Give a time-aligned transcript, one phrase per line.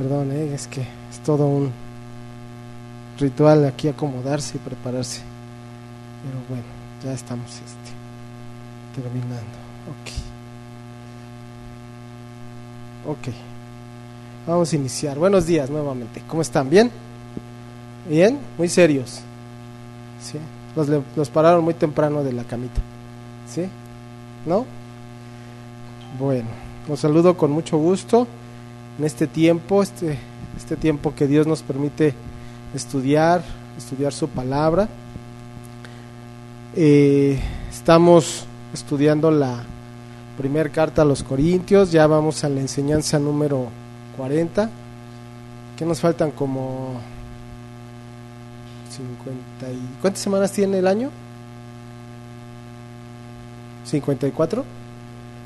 [0.00, 0.54] Perdón, ¿eh?
[0.54, 1.70] es que es todo un
[3.18, 5.20] ritual aquí acomodarse y prepararse.
[6.24, 6.64] Pero bueno,
[7.04, 7.92] ya estamos este,
[8.94, 9.58] terminando.
[13.04, 13.08] Ok.
[13.10, 13.34] Ok.
[14.46, 15.18] Vamos a iniciar.
[15.18, 16.22] Buenos días nuevamente.
[16.26, 16.70] ¿Cómo están?
[16.70, 16.90] ¿Bien?
[18.08, 18.38] ¿Bien?
[18.56, 19.20] Muy serios.
[20.22, 20.38] ¿Sí?
[20.76, 22.80] Los, los pararon muy temprano de la camita.
[23.46, 23.68] ¿Sí?
[24.46, 24.64] ¿No?
[26.18, 26.48] Bueno,
[26.88, 28.26] los saludo con mucho gusto
[29.00, 30.18] en este tiempo, este,
[30.58, 32.12] este tiempo que Dios nos permite
[32.74, 33.42] estudiar,
[33.78, 34.90] estudiar su palabra.
[36.76, 38.44] Eh, estamos
[38.74, 39.62] estudiando la
[40.36, 43.68] primera carta a los Corintios, ya vamos a la enseñanza número
[44.18, 44.68] 40,
[45.78, 47.00] que nos faltan como
[48.90, 49.98] 50 y...
[50.02, 51.08] ¿Cuántas semanas tiene el año?
[53.90, 54.62] ¿54?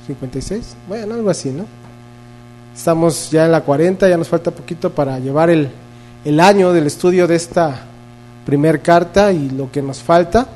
[0.08, 0.62] ¿56?
[0.88, 1.83] Bueno, algo así, ¿no?
[2.74, 5.68] Estamos ya en la 40, ya nos falta poquito para llevar el,
[6.24, 7.82] el año del estudio de esta
[8.44, 10.48] primer carta y lo que nos falta.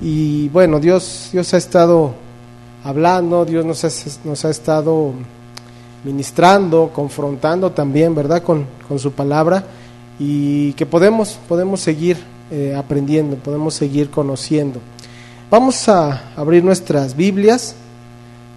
[0.00, 2.14] Y bueno, Dios, Dios ha estado
[2.84, 3.88] hablando, Dios nos ha,
[4.24, 5.12] nos ha estado
[6.04, 8.42] ministrando, confrontando también, ¿verdad?
[8.42, 9.64] Con, con su palabra
[10.18, 12.18] y que podemos, podemos seguir
[12.52, 14.78] eh, aprendiendo, podemos seguir conociendo.
[15.50, 17.74] Vamos a abrir nuestras Biblias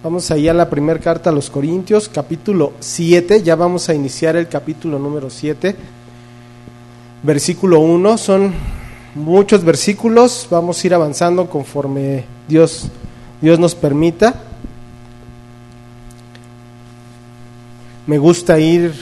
[0.00, 3.42] Vamos allá a la primera carta a los Corintios, capítulo 7.
[3.42, 5.74] Ya vamos a iniciar el capítulo número 7.
[7.24, 8.16] Versículo 1.
[8.16, 8.52] Son
[9.16, 10.46] muchos versículos.
[10.52, 12.86] Vamos a ir avanzando conforme Dios,
[13.40, 14.40] Dios nos permita.
[18.06, 18.94] Me gusta ir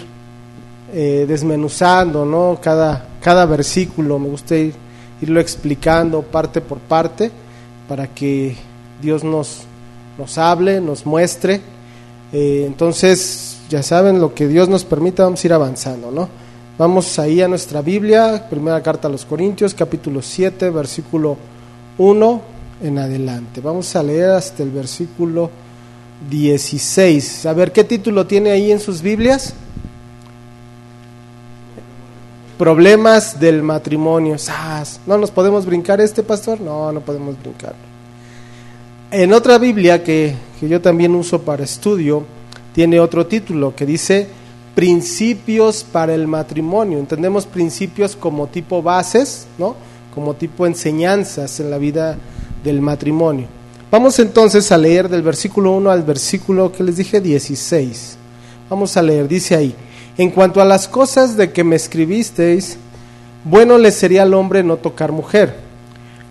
[0.95, 2.59] eh, desmenuzando ¿no?
[2.59, 4.19] cada, cada versículo.
[4.19, 4.73] Me gusta ir,
[5.21, 7.31] irlo explicando parte por parte
[7.87, 8.57] para que
[9.03, 9.67] Dios nos
[10.19, 11.61] nos hable, nos muestre.
[12.33, 16.29] Eh, entonces, ya saben, lo que Dios nos permita, vamos a ir avanzando, ¿no?
[16.79, 21.37] Vamos ahí a nuestra Biblia, primera carta a los Corintios, capítulo 7, versículo
[21.99, 22.43] 1
[22.83, 23.61] en adelante.
[23.61, 25.51] Vamos a leer hasta el versículo
[26.29, 27.47] 16.
[27.47, 29.55] A ver, ¿qué título tiene ahí en sus Biblias?
[32.59, 34.37] Problemas del matrimonio.
[35.07, 36.61] ¿No nos podemos brincar este, pastor?
[36.61, 37.75] No, no podemos brincar.
[39.13, 42.25] En otra Biblia que, yo también uso para estudio,
[42.75, 44.27] tiene otro título que dice
[44.75, 46.99] Principios para el matrimonio.
[46.99, 49.77] Entendemos principios como tipo bases, ¿no?
[50.13, 52.19] Como tipo enseñanzas en la vida
[52.65, 53.47] del matrimonio.
[53.93, 58.19] Vamos entonces a leer del versículo 1 al versículo que les dije 16.
[58.69, 59.73] Vamos a leer, dice ahí,
[60.19, 62.77] en cuanto a las cosas de que me escribisteis,
[63.45, 65.66] bueno le sería al hombre no tocar mujer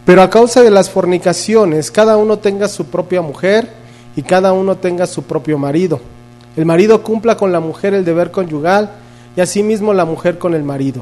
[0.05, 3.67] pero a causa de las fornicaciones, cada uno tenga su propia mujer
[4.15, 5.99] y cada uno tenga su propio marido.
[6.55, 8.91] El marido cumpla con la mujer el deber conyugal
[9.35, 11.01] y asimismo la mujer con el marido.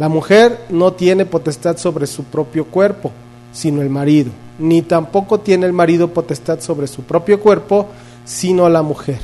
[0.00, 3.12] La mujer no tiene potestad sobre su propio cuerpo,
[3.52, 7.86] sino el marido, ni tampoco tiene el marido potestad sobre su propio cuerpo,
[8.24, 9.20] sino la mujer.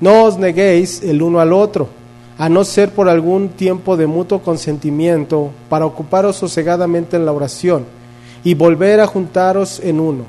[0.00, 1.88] No os neguéis el uno al otro,
[2.38, 7.84] a no ser por algún tiempo de mutuo consentimiento, para ocuparos sosegadamente en la oración
[8.44, 10.24] y volver a juntaros en uno,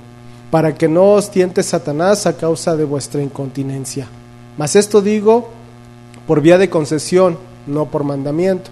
[0.49, 4.07] para que no os tiente Satanás a causa de vuestra incontinencia.
[4.57, 5.49] Mas esto digo
[6.25, 7.37] por vía de concesión,
[7.67, 8.71] no por mandamiento.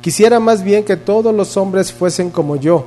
[0.00, 2.86] Quisiera más bien que todos los hombres fuesen como yo,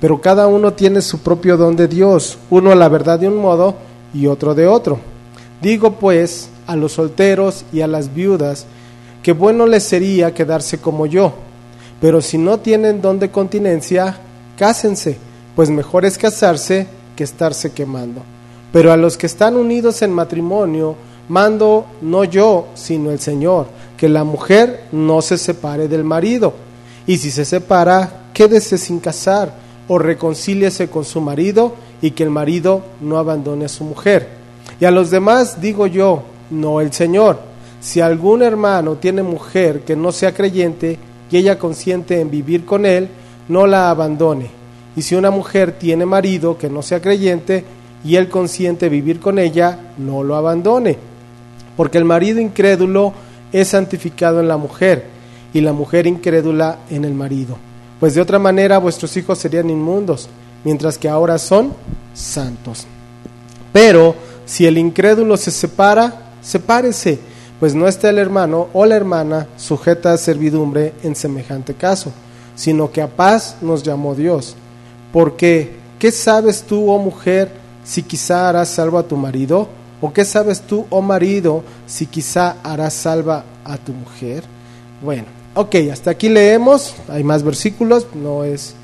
[0.00, 3.36] pero cada uno tiene su propio don de Dios, uno a la verdad de un
[3.36, 3.76] modo
[4.12, 4.98] y otro de otro.
[5.62, 8.66] Digo pues a los solteros y a las viudas
[9.22, 11.32] que bueno les sería quedarse como yo,
[12.00, 14.18] pero si no tienen don de continencia,
[14.56, 15.25] cásense
[15.56, 16.86] pues mejor es casarse
[17.16, 18.22] que estarse quemando.
[18.72, 20.96] Pero a los que están unidos en matrimonio,
[21.30, 26.52] mando no yo, sino el Señor, que la mujer no se separe del marido.
[27.06, 29.54] Y si se separa, quédese sin casar
[29.88, 34.28] o reconcíliese con su marido y que el marido no abandone a su mujer.
[34.78, 37.40] Y a los demás digo yo, no el Señor.
[37.80, 40.98] Si algún hermano tiene mujer que no sea creyente
[41.30, 43.08] y ella consiente en vivir con él,
[43.48, 44.55] no la abandone
[44.96, 47.64] y si una mujer tiene marido que no sea creyente
[48.02, 50.96] y él consiente vivir con ella, no lo abandone.
[51.76, 53.12] Porque el marido incrédulo
[53.52, 55.04] es santificado en la mujer
[55.52, 57.58] y la mujer incrédula en el marido.
[58.00, 60.28] Pues de otra manera vuestros hijos serían inmundos,
[60.64, 61.74] mientras que ahora son
[62.14, 62.86] santos.
[63.72, 64.14] Pero
[64.46, 67.18] si el incrédulo se separa, sepárese,
[67.60, 72.12] pues no está el hermano o la hermana sujeta a servidumbre en semejante caso,
[72.54, 74.56] sino que a paz nos llamó Dios
[75.12, 77.50] porque, ¿qué sabes tú, oh mujer,
[77.84, 79.68] si quizá harás salvo a tu marido?
[80.00, 84.44] ¿O qué sabes tú, oh marido, si quizá harás salva a tu mujer?
[85.02, 85.24] Bueno,
[85.54, 88.74] ok, hasta aquí leemos, hay más versículos, no es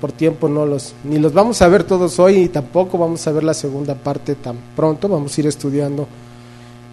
[0.00, 3.32] por tiempo no los ni los vamos a ver todos hoy y tampoco vamos a
[3.32, 6.08] ver la segunda parte tan pronto, vamos a ir estudiando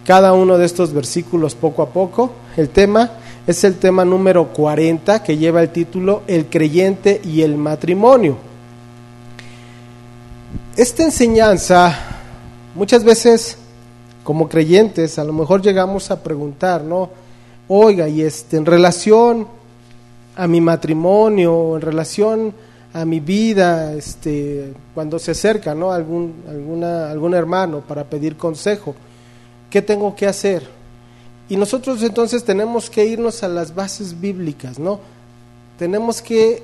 [0.06, 2.30] cada uno de estos versículos poco a poco.
[2.56, 3.10] El tema
[3.46, 8.36] es el tema número 40 que lleva el título El creyente y el matrimonio.
[10.76, 11.98] Esta enseñanza
[12.74, 13.56] muchas veces
[14.22, 17.08] como creyentes a lo mejor llegamos a preguntar, ¿no?
[17.66, 19.48] Oiga, y este en relación
[20.36, 22.52] a mi matrimonio, en relación
[22.92, 25.92] a mi vida, este, cuando se acerca, ¿no?
[25.92, 28.94] Algún, alguna, algún hermano para pedir consejo,
[29.70, 30.62] ¿qué tengo que hacer?
[31.48, 35.00] Y nosotros entonces tenemos que irnos a las bases bíblicas, ¿no?
[35.78, 36.62] Tenemos que,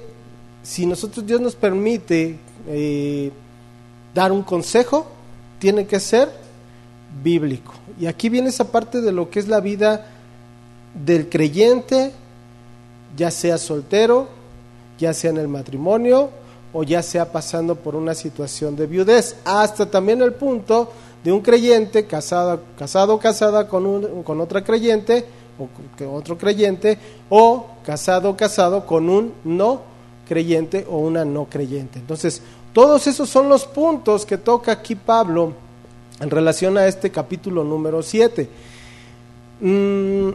[0.63, 2.37] si nosotros Dios nos permite
[2.69, 3.33] eh,
[4.15, 5.07] dar un consejo,
[5.59, 6.31] tiene que ser
[7.23, 7.73] bíblico.
[8.01, 10.07] Y aquí viene esa parte de lo que es la vida
[10.95, 12.13] del creyente,
[13.17, 14.29] ya sea soltero,
[14.99, 16.31] ya sea en el matrimonio
[16.73, 20.91] o ya sea pasando por una situación de viudez, hasta también el punto
[21.23, 25.25] de un creyente casado casado casada con, un, con otra creyente
[25.59, 25.69] o
[25.99, 26.99] con otro creyente
[27.29, 29.83] o casado casado con un no
[30.27, 31.99] creyente o una no creyente.
[31.99, 32.43] Entonces,
[32.73, 35.53] todos esos son los puntos que toca aquí Pablo
[36.21, 38.49] en relación a este capítulo número 7.
[39.61, 40.31] Mm,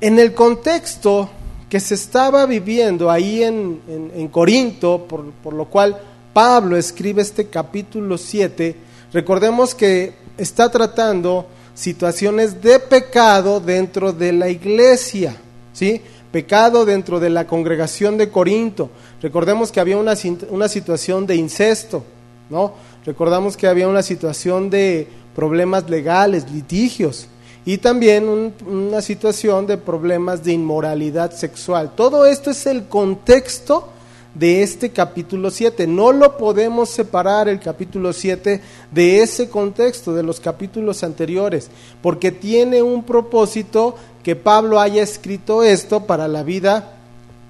[0.00, 1.30] en el contexto
[1.68, 5.98] que se estaba viviendo ahí en, en, Corinto, por, por, lo cual
[6.32, 8.76] Pablo escribe este capítulo 7,
[9.12, 15.36] recordemos que está tratando situaciones de pecado dentro de la iglesia,
[15.72, 16.02] ¿sí?
[16.32, 18.90] Pecado dentro de la congregación de Corinto.
[19.20, 20.14] Recordemos que había una,
[20.50, 22.04] una situación de incesto,
[22.50, 22.72] ¿no?
[23.04, 27.28] Recordamos que había una situación de problemas legales, litigios
[27.64, 31.92] y también una situación de problemas de inmoralidad sexual.
[31.94, 33.88] Todo esto es el contexto
[34.34, 35.86] de este capítulo 7.
[35.86, 41.70] No lo podemos separar el capítulo 7 de ese contexto, de los capítulos anteriores,
[42.00, 46.92] porque tiene un propósito que Pablo haya escrito esto para la vida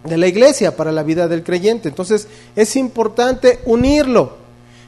[0.04, 1.88] de la iglesia, para la vida del creyente.
[1.88, 4.42] Entonces es importante unirlo.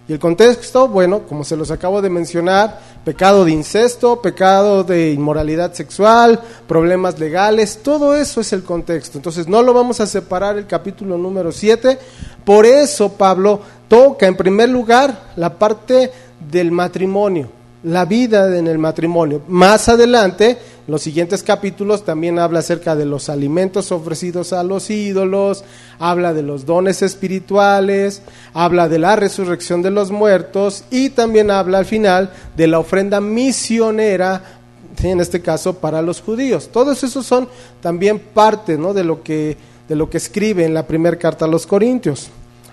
[0.07, 5.13] Y el contexto, bueno, como se los acabo de mencionar, pecado de incesto, pecado de
[5.13, 9.17] inmoralidad sexual, problemas legales, todo eso es el contexto.
[9.17, 11.99] Entonces no lo vamos a separar el capítulo número 7.
[12.45, 16.11] Por eso Pablo toca en primer lugar la parte
[16.51, 17.49] del matrimonio
[17.85, 19.43] la vida en el matrimonio.
[19.49, 25.65] Más adelante, los siguientes capítulos también habla acerca de los alimentos ofrecidos a los ídolos,
[25.99, 28.23] habla de los dones espirituales,
[28.53, 33.21] habla de la resurrección de los muertos y también habla al final de la ofrenda
[33.21, 34.59] misionera,
[35.03, 36.69] en este caso para los judíos.
[36.71, 37.49] Todos esos son
[37.81, 38.93] también parte ¿no?
[38.93, 39.57] de, lo que,
[39.89, 42.29] de lo que escribe en la primera carta a los Corintios.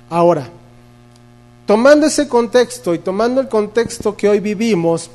[0.10, 0.50] Ahora,
[1.72, 5.10] Tomando ese contexto y tomando el contexto que hoy vivimos,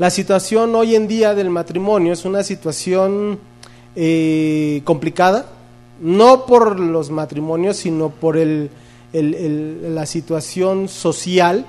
[0.00, 3.38] la situación hoy en día del matrimonio es una situación
[3.94, 5.44] eh, complicada,
[6.00, 8.38] no por los matrimonios, sino por
[9.12, 11.66] la situación social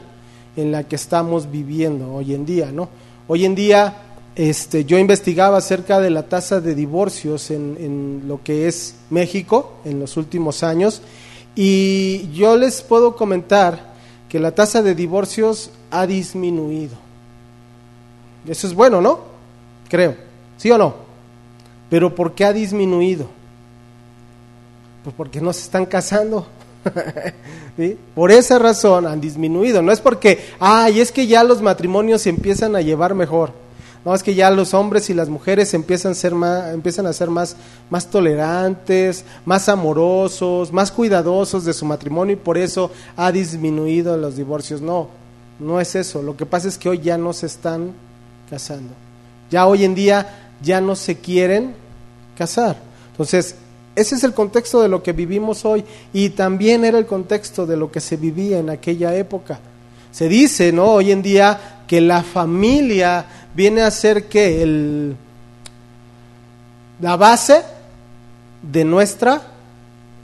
[0.56, 2.88] en la que estamos viviendo hoy en día, ¿no?
[3.28, 3.98] Hoy en día,
[4.34, 10.00] este, yo investigaba acerca de la tasa de divorcios en lo que es México en
[10.00, 11.02] los últimos años
[11.54, 13.92] y yo les puedo comentar
[14.30, 17.11] que la tasa de divorcios ha disminuido.
[18.48, 19.20] Eso es bueno, ¿no?
[19.90, 20.16] Creo.
[20.58, 20.96] ¿Sí o no?
[21.90, 23.28] Pero ¿por qué ha disminuido?
[25.04, 26.48] Pues porque no se están casando.
[28.16, 29.82] Por esa razón han disminuido.
[29.82, 33.52] No es porque, ay, es que ya los matrimonios se empiezan a llevar mejor.
[34.04, 37.14] No, es que ya los hombres y las mujeres empiezan a ser más, empiezan a
[37.14, 37.56] ser más,
[37.92, 44.36] más tolerantes, más amorosos, más cuidadosos de su matrimonio y por eso ha disminuido los
[44.36, 44.82] divorcios.
[44.82, 45.10] No,
[45.60, 46.24] no es eso.
[46.24, 47.94] Lo que pasa es que hoy ya no se están
[48.52, 48.94] casando.
[49.50, 50.28] Ya hoy en día
[50.62, 51.74] ya no se quieren
[52.38, 52.78] casar.
[53.12, 53.56] Entonces,
[53.96, 57.78] ese es el contexto de lo que vivimos hoy y también era el contexto de
[57.78, 59.60] lo que se vivía en aquella época.
[60.12, 60.92] Se dice, ¿no?
[60.92, 65.16] Hoy en día que la familia viene a ser que el,
[67.02, 67.64] la base
[68.62, 69.42] de nuestra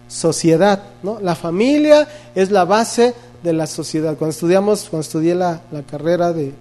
[0.07, 1.19] sociedad, ¿no?
[1.22, 4.15] La familia es la base de la sociedad.
[4.17, 6.53] Cuando estudiamos, cuando estudié la, carrera de,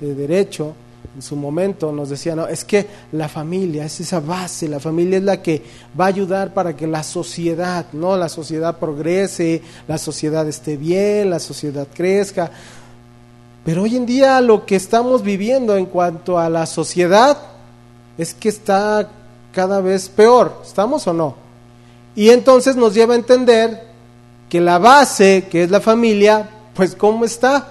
[0.00, 0.74] de, derecho,
[1.16, 5.16] en su momento nos decían, no, es que la familia es esa base, la familia
[5.16, 5.62] es la que
[5.98, 11.30] va a ayudar para que la sociedad, no, la sociedad progrese, la sociedad esté bien,
[11.30, 12.50] la sociedad crezca.
[13.64, 17.38] Pero hoy en día lo que estamos viviendo en cuanto a la sociedad
[18.18, 19.08] es que está
[19.52, 21.34] cada vez peor, ¿estamos o no?
[22.14, 23.84] Y entonces nos lleva a entender
[24.50, 27.68] que la base, que es la familia, pues ¿cómo está?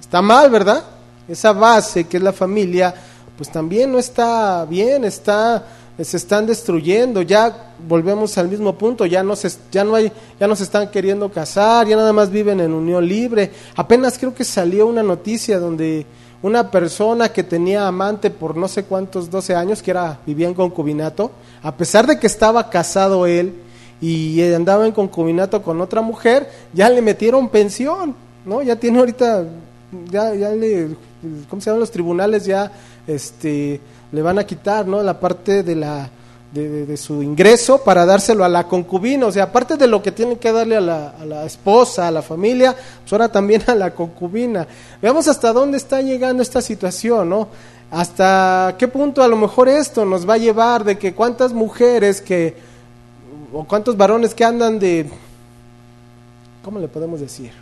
[0.00, 0.84] Está mal, ¿verdad?
[1.28, 2.94] Esa base, que es la familia,
[3.36, 5.64] pues también no está bien, está
[6.00, 10.10] se están destruyendo, ya volvemos al mismo punto, ya no se, ya no hay,
[10.40, 13.50] ya no se están queriendo casar, ya nada más viven en unión libre.
[13.76, 16.06] Apenas creo que salió una noticia donde
[16.40, 20.54] una persona que tenía amante por no sé cuántos 12 años, que era vivía en
[20.54, 21.30] concubinato,
[21.62, 23.54] a pesar de que estaba casado él
[24.00, 28.62] y andaba en concubinato con otra mujer, ya le metieron pensión, ¿no?
[28.62, 29.44] Ya tiene ahorita
[30.10, 30.96] ya ya le
[31.48, 32.72] ¿cómo se llaman los tribunales ya
[33.06, 33.80] este
[34.12, 35.02] le van a quitar ¿no?
[35.02, 36.08] la parte de, la,
[36.52, 39.26] de, su ingreso para dárselo a la concubina.
[39.26, 42.10] O sea, aparte de lo que tienen que darle a la, a la esposa, a
[42.10, 44.66] la familia, pues ahora también a la concubina.
[45.00, 47.48] Veamos hasta dónde está llegando esta situación, ¿no?
[47.90, 52.20] Hasta qué punto a lo mejor esto nos va a llevar de que cuántas mujeres
[52.20, 52.54] que,
[53.52, 55.10] o cuántos varones que andan de,
[56.62, 57.52] ¿cómo le podemos decir?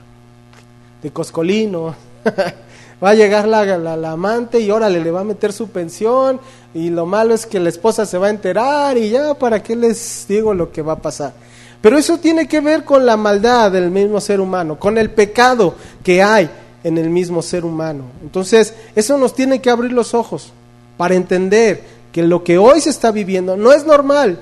[1.02, 2.09] De coscolino.
[3.02, 6.40] va a llegar la, la, amante y órale, le va a meter su pensión
[6.74, 9.74] y lo malo es que la esposa se va a enterar y ya, ¿para qué
[9.76, 11.32] les digo lo que va a pasar?
[11.80, 15.74] Pero eso tiene que ver con la maldad del mismo ser humano, con el pecado
[16.02, 16.50] que hay
[16.84, 18.04] en el mismo ser humano.
[18.22, 20.52] Entonces, eso nos tiene que abrir los ojos
[20.98, 24.38] para entender que lo que hoy se está viviendo no es normal,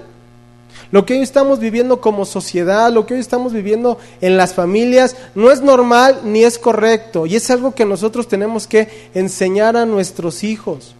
[0.91, 5.17] lo que hoy estamos viviendo como sociedad, lo que hoy estamos viviendo en las familias,
[5.35, 7.27] no es normal ni es correcto.
[7.27, 10.95] Y es algo que nosotros tenemos que enseñar a nuestros hijos.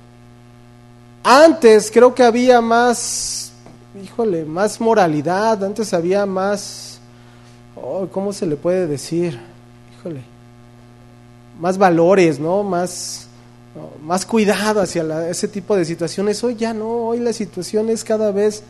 [1.23, 3.53] Antes creo que había más,
[4.03, 7.01] híjole, más moralidad, antes había más,
[7.77, 9.39] oh, ¿cómo se le puede decir?
[9.99, 10.23] Híjole,
[11.59, 12.63] más valores, ¿no?
[12.63, 13.29] Más,
[14.03, 16.43] más cuidado hacia ese tipo de situaciones.
[16.45, 18.63] Hoy ya no, hoy la situación es cada vez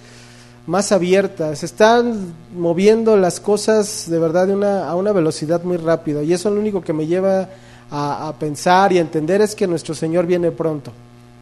[0.68, 6.34] más abiertas, están moviendo las cosas de verdad una, a una velocidad muy rápida y
[6.34, 7.48] eso lo único que me lleva
[7.90, 10.92] a, pensar y a entender es que nuestro Señor viene pronto.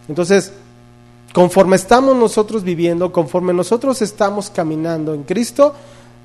[0.09, 0.53] Entonces,
[1.33, 5.75] conforme estamos nosotros viviendo, conforme nosotros estamos caminando en Cristo,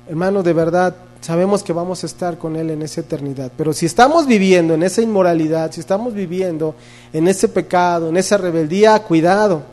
[0.08, 3.50] hermano, de verdad sabemos que vamos a estar con Él en esa eternidad.
[3.56, 6.76] Pero si estamos viviendo en esa inmoralidad, si estamos viviendo
[7.12, 9.71] en ese pecado, en esa rebeldía, cuidado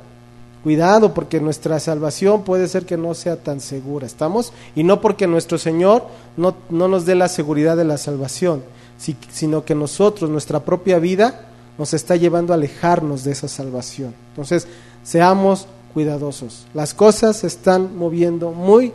[0.64, 4.52] Cuidado porque nuestra salvación puede ser que no sea tan segura, ¿estamos?
[4.76, 8.64] Y no porque nuestro Señor no, nos dé la seguridad de la salvación,
[8.98, 11.46] sino que nosotros, nuestra propia vida,
[11.78, 14.14] nos está llevando a alejarnos de esa salvación.
[14.32, 14.68] Entonces,
[15.02, 16.66] seamos cuidadosos.
[16.74, 18.92] Las cosas se están moviendo muy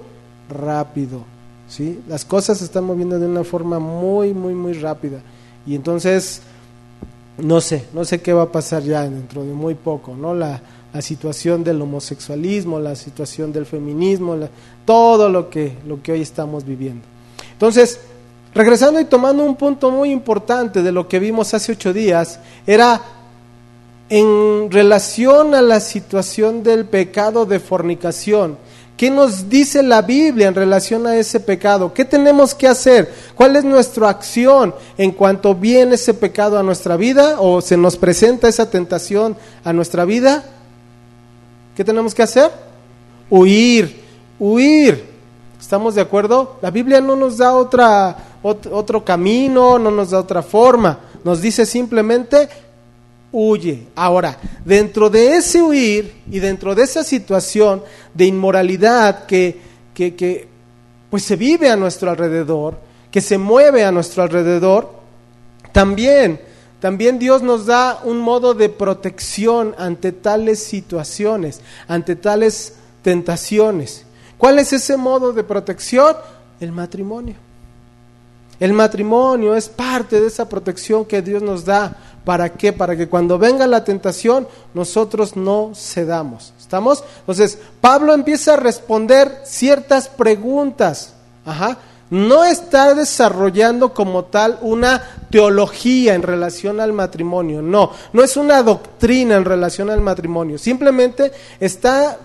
[0.50, 1.24] rápido,
[1.66, 2.02] ¿sí?
[2.06, 5.20] Las cosas se están moviendo de una forma muy, muy, muy rápida.
[5.66, 6.42] Y entonces,
[7.38, 10.34] no sé, no sé qué va a pasar ya dentro de muy poco, ¿no?
[10.34, 10.60] La,
[10.94, 14.38] la situación del homosexualismo, la situación del feminismo,
[14.84, 17.04] todo lo que, lo que hoy estamos viviendo.
[17.50, 17.98] Entonces,
[18.54, 23.02] regresando y tomando un punto muy importante de lo que vimos hace ocho días, era
[24.08, 28.56] en relación a la situación del pecado de fornicación.
[28.96, 31.92] ¿Qué nos dice la Biblia en relación a ese pecado?
[31.92, 33.12] ¿Qué tenemos que hacer?
[33.34, 37.96] ¿Cuál es nuestra acción en cuanto viene ese pecado a nuestra vida o se nos
[37.96, 40.53] presenta esa tentación a nuestra vida?
[41.74, 42.50] ¿Qué tenemos que hacer?
[43.28, 44.02] Huir,
[44.38, 45.04] huir.
[45.60, 46.58] ¿Estamos de acuerdo?
[46.62, 51.00] La Biblia no nos da otra, otro camino, no nos da otra forma.
[51.24, 52.48] Nos dice simplemente,
[53.32, 53.88] huye.
[53.96, 59.58] Ahora, dentro de ese huir y dentro de esa situación de inmoralidad que,
[59.92, 60.46] que, que
[61.10, 62.78] pues se vive a nuestro alrededor,
[63.10, 64.92] que se mueve a nuestro alrededor,
[65.72, 66.40] también
[66.84, 74.04] también Dios nos da un modo de protección ante tales situaciones, ante tales tentaciones.
[74.36, 76.14] ¿Cuál es ese modo de protección?
[76.60, 77.36] El matrimonio.
[78.60, 81.96] El matrimonio es parte de esa protección que Dios nos da.
[82.22, 82.74] ¿Para qué?
[82.74, 86.52] Para que cuando venga la tentación nosotros no cedamos.
[86.60, 87.02] ¿Estamos?
[87.20, 91.14] Entonces, Pablo empieza a responder ciertas preguntas.
[91.46, 91.78] Ajá
[92.14, 98.62] no está desarrollando como tal una teología en relación al matrimonio, no, no es una
[98.62, 102.16] doctrina en relación al matrimonio, simplemente está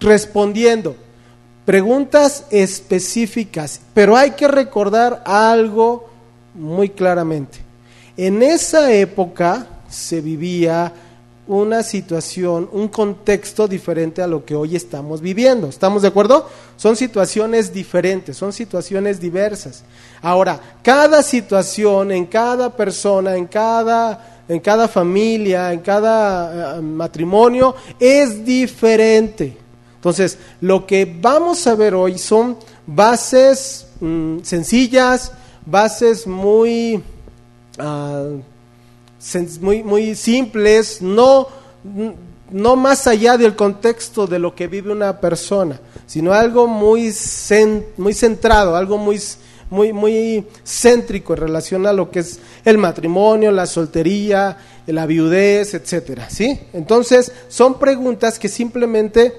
[0.00, 0.96] respondiendo
[1.64, 6.08] preguntas específicas, pero hay que recordar algo
[6.54, 7.58] muy claramente.
[8.16, 10.92] En esa época se vivía
[11.48, 15.68] una situación, un contexto diferente a lo que hoy estamos viviendo.
[15.68, 16.48] ¿Estamos de acuerdo?
[16.76, 19.84] Son situaciones diferentes, son situaciones diversas.
[20.22, 27.74] Ahora, cada situación, en cada persona, en cada en cada familia, en cada eh, matrimonio,
[27.98, 29.56] es diferente.
[29.96, 35.32] Entonces, lo que vamos a ver hoy son bases mm, sencillas,
[35.64, 37.02] bases muy,
[37.78, 38.28] ah,
[39.60, 41.48] muy, muy simples, no,
[42.50, 47.12] no más allá del contexto de lo que vive una persona, sino algo muy,
[47.96, 49.20] muy centrado, algo muy,
[49.70, 54.56] muy, muy céntrico en relación a lo que es el matrimonio, la soltería,
[54.86, 56.60] la viudez, etcétera, ¿sí?
[56.72, 59.32] Entonces, son preguntas que simplemente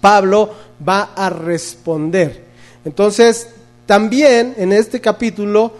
[0.00, 0.50] Pablo
[0.86, 2.44] va a responder.
[2.84, 3.48] Entonces,
[3.86, 5.72] también en este capítulo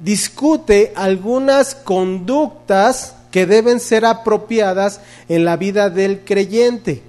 [0.00, 7.02] discute algunas conductas que deben ser apropiadas en la vida del creyente.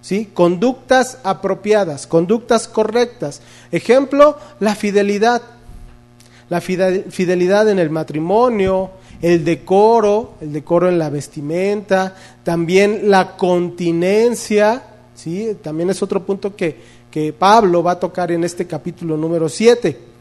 [0.00, 0.30] ¿Sí?
[0.32, 3.42] Conductas apropiadas, conductas correctas.
[3.72, 5.42] Ejemplo, la fidelidad.
[6.48, 8.90] La fidelidad en el matrimonio,
[9.20, 12.14] el decoro, el decoro en la vestimenta,
[12.44, 14.82] también la continencia,
[15.14, 15.56] ¿sí?
[15.60, 16.76] También es otro punto que,
[17.10, 20.15] que Pablo va a tocar en este capítulo número 7.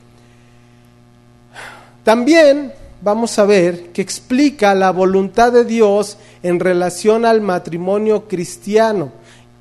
[2.06, 2.72] También
[3.02, 9.12] vamos a ver que explica la voluntad de Dios en relación al matrimonio cristiano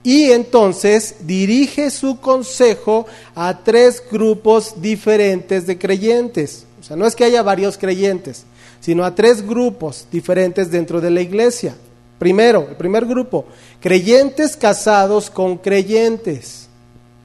[0.03, 6.67] y entonces dirige su consejo a tres grupos diferentes de creyentes.
[6.79, 8.45] O sea, no es que haya varios creyentes,
[8.79, 11.75] sino a tres grupos diferentes dentro de la iglesia.
[12.19, 13.47] Primero, el primer grupo,
[13.81, 16.69] creyentes casados con creyentes.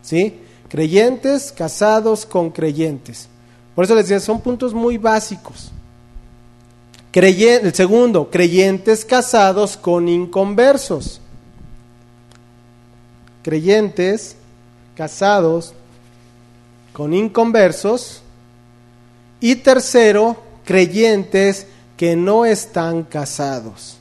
[0.02, 0.36] ¿Sí?
[0.70, 3.28] Creyentes casados con creyentes.
[3.76, 5.72] Por eso les decía, son puntos muy básicos
[7.12, 11.20] el segundo, creyentes casados con inconversos.
[13.44, 14.36] Creyentes
[14.96, 15.74] casados
[16.94, 18.22] con inconversos.
[19.40, 23.98] Y tercero, creyentes que no están casados.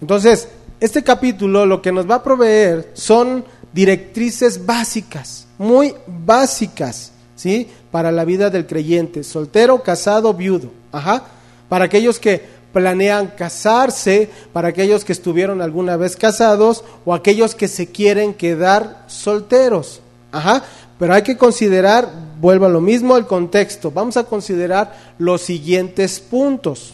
[0.00, 0.48] Entonces,
[0.80, 7.68] este capítulo lo que nos va a proveer son directrices básicas, muy básicas, ¿sí?
[7.90, 10.70] para la vida del creyente, soltero, casado, viudo.
[10.92, 11.24] Ajá.
[11.68, 12.40] Para aquellos que
[12.72, 19.04] planean casarse, para aquellos que estuvieron alguna vez casados o aquellos que se quieren quedar
[19.08, 20.00] solteros.
[20.30, 20.62] Ajá.
[20.98, 22.08] Pero hay que considerar,
[22.40, 23.90] vuelvo a lo mismo, el contexto.
[23.90, 26.92] Vamos a considerar los siguientes puntos.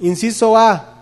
[0.00, 0.97] Inciso A.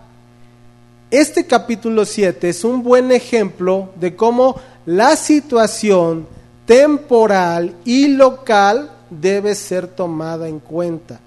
[1.09, 6.27] Este capítulo 7 es un buen ejemplo de cómo la situación
[6.65, 11.21] temporal y local debe ser tomada en cuenta.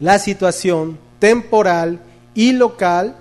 [0.00, 2.00] La situación temporal
[2.34, 3.16] y local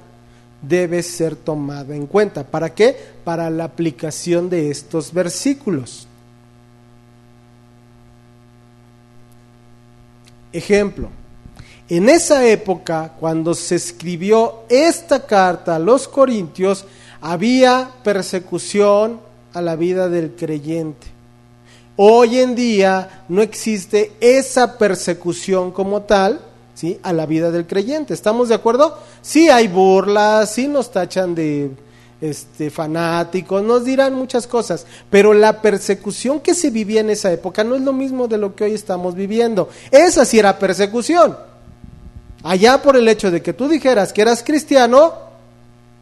[0.64, 2.44] debe ser tomada en cuenta.
[2.44, 2.98] ¿Para qué?
[3.24, 6.07] Para la aplicación de estos versículos.
[10.54, 11.10] Ejemplo,
[11.90, 16.86] en esa época, cuando se escribió esta carta a los corintios,
[17.22, 19.20] había persecución
[19.54, 21.08] a la vida del creyente.
[21.96, 26.42] Hoy en día no existe esa persecución como tal,
[26.76, 27.00] ¿sí?
[27.02, 28.14] A la vida del creyente.
[28.14, 29.00] ¿Estamos de acuerdo?
[29.22, 31.72] Sí hay burlas, sí nos tachan de
[32.20, 37.64] este, fanáticos, nos dirán muchas cosas, pero la persecución que se vivía en esa época
[37.64, 39.70] no es lo mismo de lo que hoy estamos viviendo.
[39.92, 41.38] Esa sí era persecución.
[42.44, 45.14] Allá por el hecho de que tú dijeras que eras cristiano,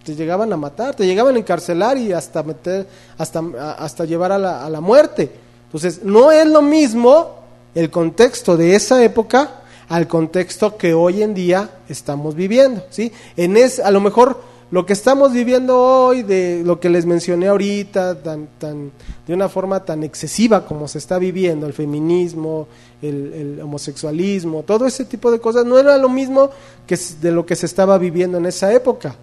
[0.04, 3.43] te llegaban a matar, te llegaban a encarcelar y hasta meter, hasta,
[3.78, 5.32] hasta llevar a la, a la muerte.
[5.65, 7.39] Entonces, no es lo mismo
[7.73, 13.12] el contexto de esa época al contexto que hoy en día estamos viviendo, ¿sí?
[13.36, 14.41] En es, a lo mejor
[14.75, 18.91] lo que estamos viviendo hoy, de lo que les mencioné ahorita, tan, tan,
[19.25, 22.67] de una forma tan excesiva como se está viviendo, el feminismo,
[23.01, 26.49] el, homosexualismo, todo ese tipo de cosas, no era lo mismo
[26.85, 29.15] que de lo que se estaba viviendo en esa época.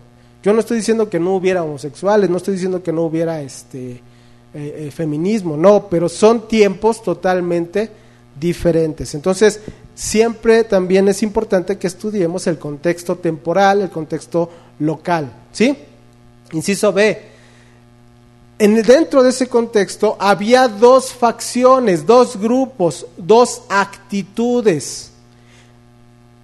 [0.43, 3.91] Yo no estoy diciendo que no hubiera homosexuales, no estoy diciendo que no hubiera este
[3.91, 4.01] eh,
[4.55, 7.91] eh, feminismo, no, pero son tiempos totalmente
[8.39, 9.15] diferentes.
[9.15, 9.61] Entonces,
[9.95, 15.77] siempre también es importante que estudiemos el contexto temporal, el contexto local, ¿sí?
[16.53, 17.31] Inciso B.
[18.59, 25.11] En, dentro de ese contexto había dos facciones, dos grupos, dos actitudes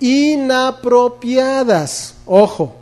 [0.00, 2.74] inapropiadas, ojo,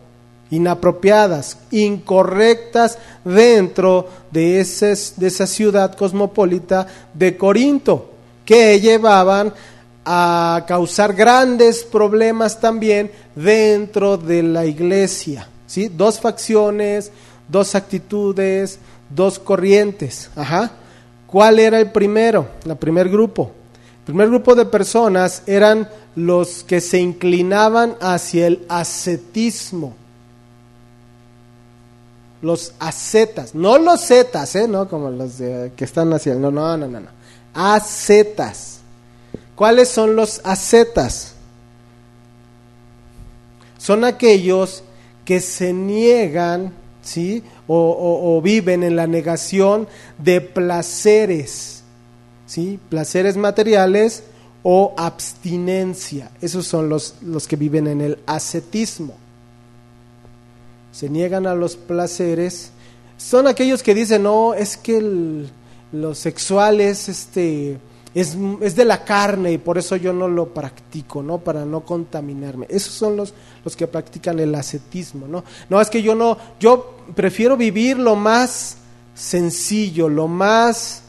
[0.50, 8.12] inapropiadas, incorrectas dentro de, ese, de esa ciudad cosmopolita de Corinto,
[8.46, 9.52] que llevaban
[10.06, 15.48] a causar grandes problemas también dentro de la iglesia.
[15.66, 15.88] ¿sí?
[15.88, 17.10] Dos facciones,
[17.48, 18.78] dos actitudes,
[19.10, 20.30] dos corrientes.
[20.36, 20.70] Ajá.
[21.26, 22.48] ¿Cuál era el primero?
[22.64, 23.50] El primer grupo.
[23.98, 29.96] El primer grupo de personas eran los que se inclinaban hacia el ascetismo.
[32.42, 34.68] Los ascetas, no los zetas, ¿eh?
[34.68, 36.40] No como los de, que están hacia el...
[36.40, 37.15] No, no, no, no.
[37.56, 37.74] No.
[37.74, 38.80] Ascetas.
[39.56, 41.34] ¿Cuáles son los ascetas?
[43.78, 44.82] Son aquellos
[45.24, 47.42] que se niegan, ¿sí?
[47.66, 49.88] O, viven en la negación
[50.18, 51.82] de placeres,
[52.46, 52.78] ¿sí?
[52.90, 54.24] Placeres materiales
[54.62, 56.30] o abstinencia.
[56.40, 59.14] Esos son los, los que viven en el ascetismo.
[60.92, 62.70] Se niegan a los placeres.
[63.16, 65.50] Son aquellos que dicen, no, es que el,
[66.00, 67.78] lo sexual es este
[68.16, 68.34] es,
[68.74, 71.36] de la carne y por eso yo no lo practico, ¿no?
[71.36, 72.66] Para no contaminarme.
[72.70, 75.44] Esos son los, los que practican el ascetismo, ¿no?
[75.68, 78.78] No, es que yo no, yo prefiero vivir lo más
[79.14, 81.02] sencillo, lo más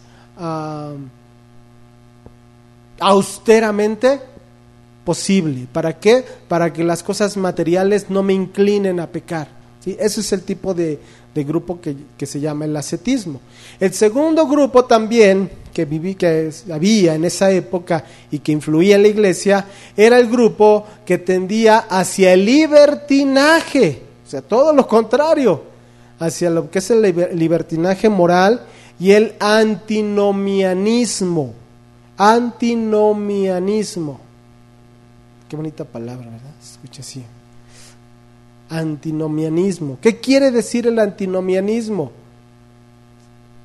[3.00, 4.20] austeramente
[5.06, 5.66] posible.
[5.72, 6.26] ¿Para qué?
[6.50, 9.48] Para que las cosas materiales no me inclinen a pecar.
[9.80, 9.96] ¿sí?
[9.98, 11.00] Ese es el tipo de,
[11.34, 13.40] de grupo que, que, se llama el ascetismo.
[13.80, 19.04] El segundo grupo también que, viví, que había en esa época y que influía en
[19.04, 25.62] la iglesia era el grupo que tendía hacia el libertinaje, o sea, todo lo contrario,
[26.20, 27.04] hacia lo que es el
[27.38, 28.66] libertinaje moral
[29.00, 31.54] y el antinomianismo.
[32.18, 34.20] Antinomianismo.
[35.48, 36.56] Qué bonita palabra, ¿verdad?
[36.60, 37.24] Se escucha así
[38.70, 39.98] antinomianismo.
[40.02, 42.12] ¿Qué quiere decir el antinomianismo?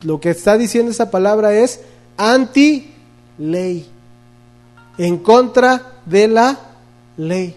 [0.02, 1.80] Lo que está diciendo esa palabra es
[2.16, 3.86] anti-ley,
[4.98, 6.58] en contra de la
[7.16, 7.56] ley.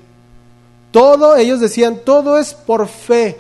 [0.92, 3.38] Todo, ellos decían, todo es por fe.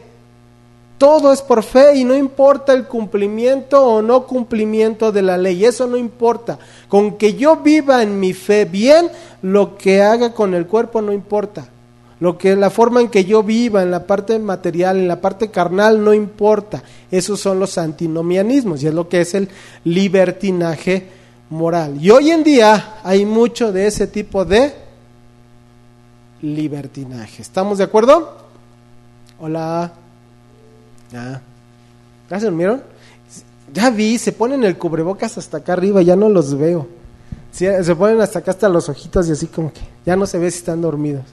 [0.98, 5.66] Todo es por fe y no importa el cumplimiento o no cumplimiento de la ley,
[5.66, 6.58] eso no importa.
[6.88, 9.10] Con que yo viva en mi fe bien,
[9.42, 11.68] lo que haga con el cuerpo no importa.
[12.20, 15.52] Lo que la forma en que yo viva, en la parte material, en la parte
[15.52, 16.82] carnal, no importa.
[17.12, 19.50] Esos son los antinomianismos y es lo que es el
[19.84, 21.10] libertinaje
[21.50, 21.98] moral.
[22.02, 24.74] Y hoy en día hay mucho de ese tipo de
[26.42, 27.42] libertinaje.
[27.42, 28.38] ¿Estamos de acuerdo?
[29.40, 29.92] Hola.
[31.12, 31.42] Ya.
[32.30, 32.82] ¿Ya se durmieron?
[33.74, 36.88] Ya vi, se ponen el cubrebocas hasta acá arriba, ya no los veo.
[37.52, 40.50] Se ponen hasta acá hasta los ojitos y así como que ya no se ve
[40.52, 41.24] si están dormidos.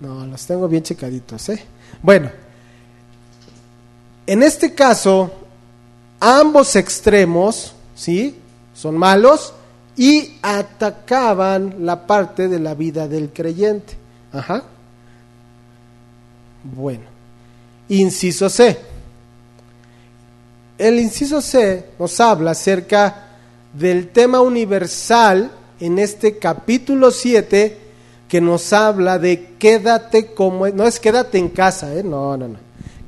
[0.00, 1.62] No, los tengo bien checaditos, ¿eh?
[2.02, 2.30] Bueno,
[4.26, 5.30] en este caso,
[6.20, 8.36] ambos extremos, ¿sí?
[8.74, 9.52] Son malos
[9.96, 13.96] y atacaban la parte de la vida del creyente.
[14.32, 14.62] Ajá.
[16.62, 17.04] Bueno,
[17.88, 18.78] inciso C.
[20.76, 23.30] El inciso C nos habla acerca
[23.72, 27.87] del tema universal en este capítulo 7
[28.28, 32.02] que nos habla de quédate como, no es quédate en casa, ¿eh?
[32.02, 32.58] no, no, no,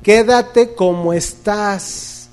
[0.01, 2.27] quédate como estás,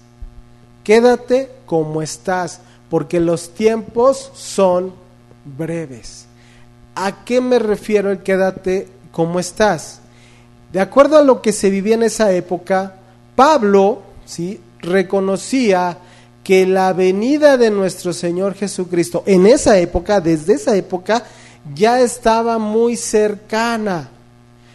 [0.83, 4.95] quédate como estás, porque los tiempos son
[5.45, 6.27] breves.
[6.95, 10.01] ¿A qué me refiero el quédate como estás?
[10.73, 12.95] De acuerdo a lo que se vivía en esa época,
[13.37, 14.61] Pablo ¿sí?
[14.81, 15.99] reconocía
[16.43, 21.23] que la venida de nuestro Señor Jesucristo en esa época, desde esa época,
[21.75, 24.09] ya estaba muy cercana.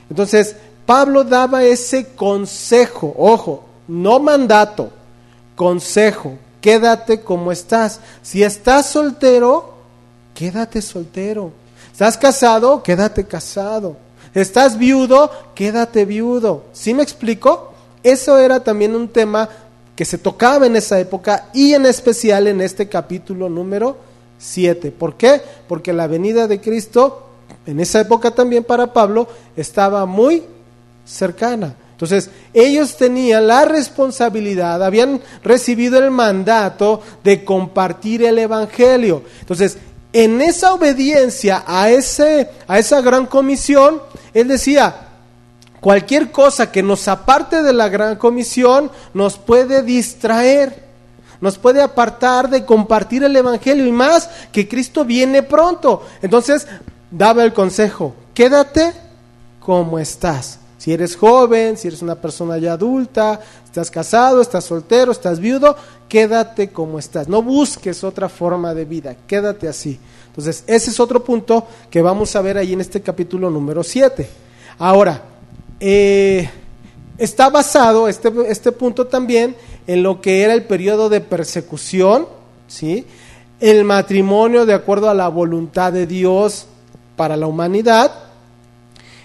[0.09, 4.91] Entonces, Pablo daba ese consejo, ojo, no mandato,
[5.55, 7.99] consejo, quédate como estás.
[8.21, 9.73] Si estás soltero,
[10.33, 11.51] quédate soltero.
[11.91, 12.81] ¿Estás casado?
[12.83, 13.97] Quédate casado.
[14.33, 15.29] ¿Estás viudo?
[15.53, 16.63] Quédate viudo.
[16.73, 17.73] ¿Sí me explico?
[18.01, 19.47] Eso era también un tema
[19.95, 23.97] que se tocaba en esa época y en especial en este capítulo número
[24.43, 24.91] 7.
[24.91, 25.41] ¿Por qué?
[25.67, 27.27] Porque la venida de Cristo,
[27.65, 30.43] en esa época también para Pablo, estaba muy
[31.05, 31.75] cercana.
[31.91, 39.23] Entonces, ellos tenían la responsabilidad, habían recibido el mandato de compartir el Evangelio.
[39.39, 39.77] Entonces,
[40.11, 44.01] en esa obediencia a, ese, a esa gran comisión,
[44.33, 45.07] él decía,
[45.79, 50.82] cualquier cosa que nos aparte de la gran comisión nos puede distraer
[51.43, 56.03] nos puede apartar de compartir el Evangelio y más que Cristo viene pronto.
[56.21, 56.65] Entonces,
[57.11, 58.93] daba el consejo, quédate
[59.59, 60.59] como estás.
[60.77, 65.75] Si eres joven, si eres una persona ya adulta, estás casado, estás soltero, estás viudo,
[66.07, 67.27] quédate como estás.
[67.27, 69.99] No busques otra forma de vida, quédate así.
[70.27, 74.29] Entonces, ese es otro punto que vamos a ver ahí en este capítulo número 7.
[74.77, 75.21] Ahora,
[75.81, 76.49] eh,
[77.17, 82.27] está basado este, este punto también en lo que era el periodo de persecución,
[82.67, 83.05] ¿sí?
[83.59, 86.65] el matrimonio de acuerdo a la voluntad de Dios
[87.15, 88.11] para la humanidad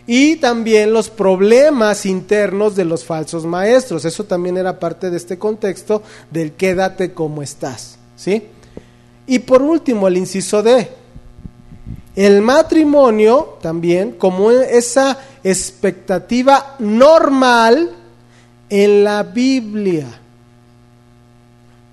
[0.07, 4.05] y también los problemas internos de los falsos maestros.
[4.05, 8.45] Eso también era parte de este contexto del quédate como estás, ¿sí?
[9.27, 10.89] Y por último, el inciso D.
[12.17, 17.91] El matrimonio también como esa expectativa normal
[18.71, 20.07] en la Biblia.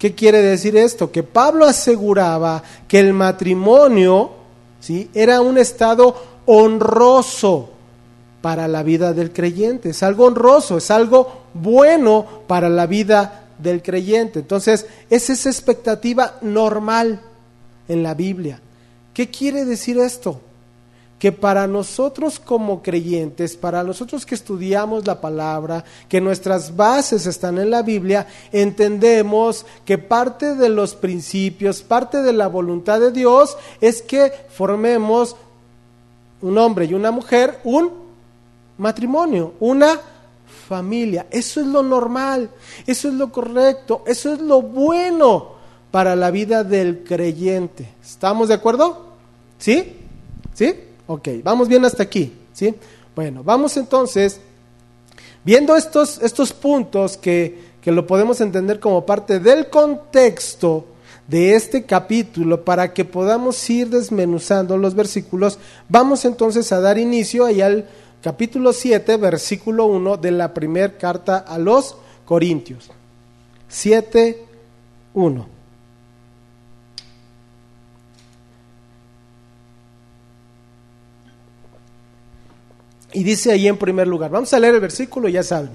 [0.05, 1.11] ¿Qué quiere decir esto?
[1.11, 4.33] Que Pablo aseguraba que el matrimonio
[4.79, 5.09] ¿sí?
[5.15, 6.15] era un estado
[6.45, 7.71] honroso
[8.39, 13.81] para la vida del creyente, es algo honroso, es algo bueno para la vida del
[13.81, 14.41] creyente.
[14.41, 17.19] Entonces, es esa expectativa normal
[17.87, 18.61] en la Biblia.
[19.11, 20.39] ¿Qué quiere decir esto?
[21.19, 27.57] Que para nosotros como creyentes, para nosotros que estudiamos la palabra, que nuestras bases están
[27.57, 33.57] en la Biblia, entendemos que parte de los principios, parte de la voluntad de Dios
[33.79, 35.35] es que formemos
[36.41, 37.91] un hombre y una mujer, un
[38.77, 39.99] matrimonio, una
[40.67, 41.27] familia.
[41.31, 42.49] Eso es lo normal,
[42.85, 45.55] eso es lo correcto, eso es lo bueno
[45.91, 47.87] para la vida del creyente.
[48.03, 49.13] ¿Estamos de acuerdo?
[49.57, 49.95] ¿Sí?
[50.53, 50.84] ¿Sí?
[51.07, 52.73] Ok, vamos bien hasta aquí, ¿sí?
[53.15, 54.39] Bueno, vamos entonces,
[55.43, 60.85] viendo estos, estos puntos que, que lo podemos entender como parte del contexto
[61.27, 67.45] de este capítulo para que podamos ir desmenuzando los versículos, vamos entonces a dar inicio
[67.45, 67.87] ahí al
[68.21, 72.89] capítulo 7, versículo 1 de la primera carta a los Corintios.
[73.67, 74.43] 7,
[75.13, 75.54] 1.
[83.15, 85.71] Y dice ahí en primer lugar, vamos a leer el versículo, ya saben.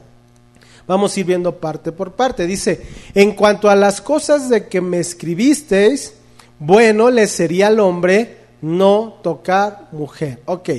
[0.86, 2.46] Vamos a ir viendo parte por parte.
[2.46, 2.82] Dice,
[3.14, 6.14] en cuanto a las cosas de que me escribisteis,
[6.58, 10.40] bueno le sería al hombre no tocar mujer.
[10.44, 10.70] Ok,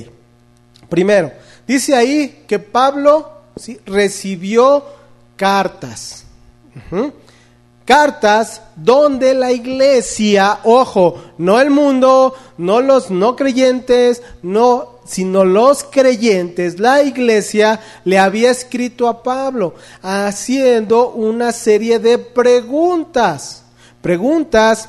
[0.88, 1.32] primero,
[1.66, 3.30] dice ahí que Pablo
[3.86, 4.84] recibió
[5.36, 6.26] cartas
[7.84, 15.84] cartas donde la iglesia, ojo, no el mundo, no los no creyentes, no, sino los
[15.84, 23.64] creyentes, la iglesia le había escrito a Pablo haciendo una serie de preguntas,
[24.00, 24.88] preguntas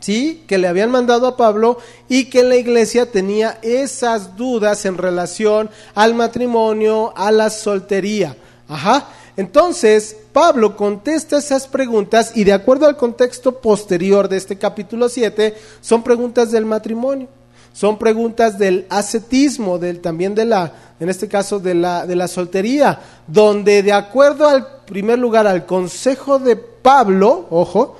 [0.00, 0.44] ¿sí?
[0.46, 5.70] que le habían mandado a Pablo y que la iglesia tenía esas dudas en relación
[5.94, 8.36] al matrimonio, a la soltería.
[8.68, 9.08] Ajá.
[9.36, 15.54] Entonces, Pablo contesta esas preguntas y de acuerdo al contexto posterior de este capítulo 7,
[15.80, 17.28] son preguntas del matrimonio,
[17.72, 22.28] son preguntas del ascetismo, del, también de la, en este caso, de la, de la
[22.28, 27.96] soltería, donde de acuerdo al primer lugar al consejo de Pablo, ojo,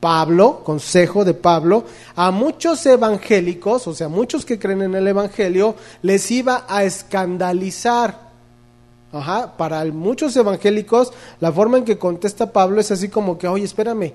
[0.00, 5.74] Pablo, consejo de Pablo, a muchos evangélicos, o sea, muchos que creen en el Evangelio,
[6.02, 8.28] les iba a escandalizar.
[9.10, 13.64] Ajá, para muchos evangélicos la forma en que contesta Pablo es así como que, oye,
[13.64, 14.12] espérame,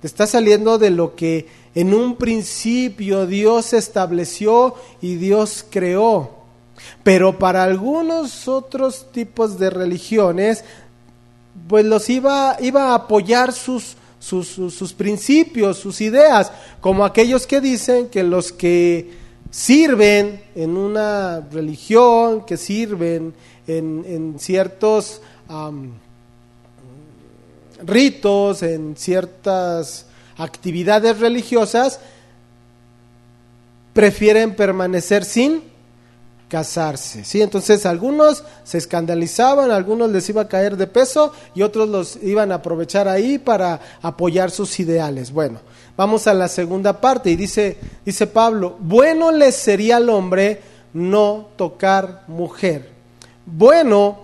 [0.00, 6.36] te está saliendo de lo que en un principio Dios estableció y Dios creó.
[7.02, 10.64] Pero para algunos otros tipos de religiones,
[11.68, 17.60] pues los iba, iba a apoyar sus, sus, sus principios, sus ideas, como aquellos que
[17.60, 23.34] dicen que los que sirven en una religión, que sirven
[23.66, 25.22] en, ciertos
[27.84, 32.00] ritos, en ciertas actividades religiosas,
[33.92, 35.62] prefieren permanecer sin
[36.48, 37.24] casarse.
[37.24, 37.42] ¿sí?
[37.42, 42.52] Entonces algunos se escandalizaban, algunos les iba a caer de peso y otros los iban
[42.52, 45.32] a aprovechar ahí para apoyar sus ideales.
[45.32, 45.60] Bueno,
[45.96, 50.60] vamos a la segunda parte y dice, dice Pablo, bueno le sería al hombre
[50.92, 52.90] no tocar mujer.
[53.44, 54.18] Bueno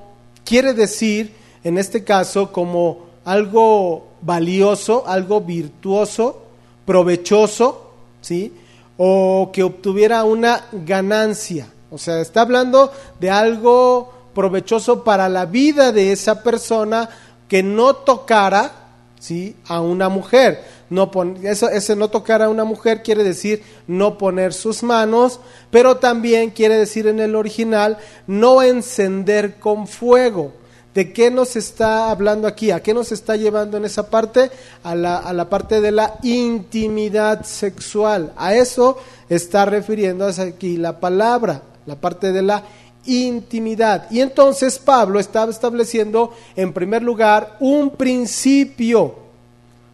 [0.45, 1.35] quiere decir,
[1.65, 6.43] en este caso, como algo valioso, algo virtuoso,
[6.85, 8.53] provechoso, ¿sí?
[8.97, 11.69] O que obtuviera una ganancia.
[11.91, 17.09] O sea, está hablando de algo provechoso para la vida de esa persona
[17.49, 18.73] que no tocara,
[19.21, 19.57] ¿sí?
[19.67, 20.65] A una mujer.
[20.89, 21.11] No
[21.43, 26.51] eso, ese no tocar a una mujer quiere decir no poner sus manos, pero también
[26.51, 30.53] quiere decir en el original no encender con fuego.
[30.95, 32.71] ¿De qué nos está hablando aquí?
[32.71, 34.51] ¿A qué nos está llevando en esa parte?
[34.83, 38.33] A la, a la parte de la intimidad sexual.
[38.37, 38.99] A eso
[39.31, 42.63] está refiriéndose aquí la palabra, la parte de la
[43.07, 44.11] intimidad.
[44.11, 49.15] Y entonces Pablo estaba estableciendo en primer lugar un principio,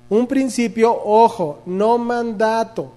[0.09, 2.93] un principio, ojo, no mandato,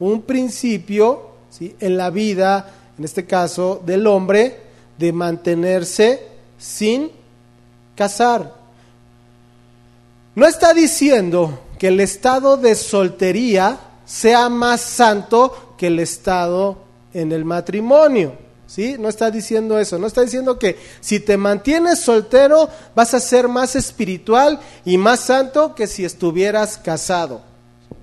[0.00, 1.74] un principio ¿sí?
[1.80, 4.56] en la vida, en este caso del hombre,
[4.96, 6.22] de mantenerse
[6.58, 7.17] sin
[7.98, 8.54] casar.
[10.36, 16.78] No está diciendo que el estado de soltería sea más santo que el estado
[17.12, 18.38] en el matrimonio.
[18.68, 18.96] ¿Sí?
[18.98, 23.48] No está diciendo eso, no está diciendo que si te mantienes soltero vas a ser
[23.48, 27.40] más espiritual y más santo que si estuvieras casado.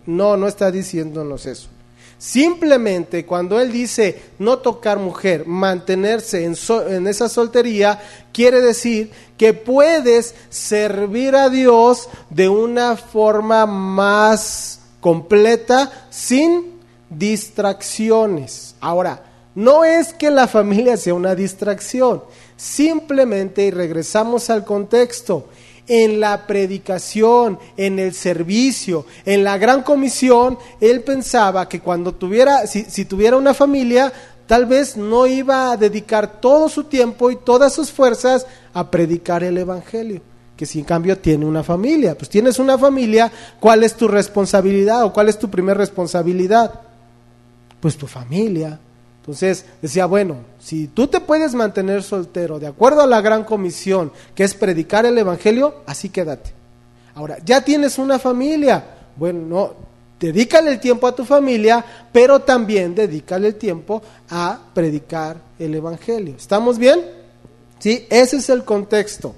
[0.08, 1.70] No, no está diciéndonos eso.
[2.18, 8.02] Simplemente cuando él dice no tocar mujer, mantenerse en, esa soltería,
[8.32, 18.76] quiere decir que puedes servir a Dios de una forma más completa sin distracciones.
[18.80, 19.24] Ahora,
[19.54, 22.24] no es que la familia sea una distracción,
[22.58, 25.48] simplemente, y regresamos al contexto,
[25.88, 32.66] en la predicación, en el servicio, en la gran comisión, él pensaba que cuando tuviera,
[32.68, 34.12] si, tuviera una familia,
[34.48, 39.44] tal vez no iba a dedicar todo su tiempo y todas sus fuerzas a predicar
[39.44, 40.22] el Evangelio.
[40.58, 45.04] Que si en cambio tiene una familia, pues tienes una familia, ¿cuál es tu responsabilidad
[45.04, 46.80] o cuál es tu primera responsabilidad?
[47.82, 48.80] Pues tu familia.
[49.26, 54.12] Entonces decía, bueno, si tú te puedes mantener soltero de acuerdo a la gran comisión,
[54.36, 56.52] que es predicar el Evangelio, así quédate.
[57.16, 58.86] Ahora, ya tienes una familia,
[59.16, 59.74] bueno, no,
[60.20, 66.36] dedícale el tiempo a tu familia, pero también dedícale el tiempo a predicar el Evangelio.
[66.38, 67.04] ¿Estamos bien?
[67.80, 69.34] Sí, ese es el contexto.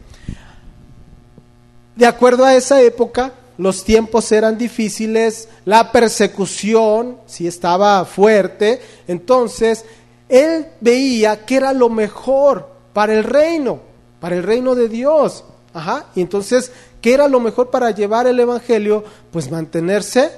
[1.96, 9.84] De acuerdo a esa época, los tiempos eran difíciles, la persecución si estaba fuerte, entonces
[10.30, 13.80] él veía que era lo mejor para el reino,
[14.20, 15.44] para el reino de Dios.
[15.74, 19.04] Ajá, y entonces, ¿qué era lo mejor para llevar el evangelio?
[19.32, 20.32] Pues mantenerse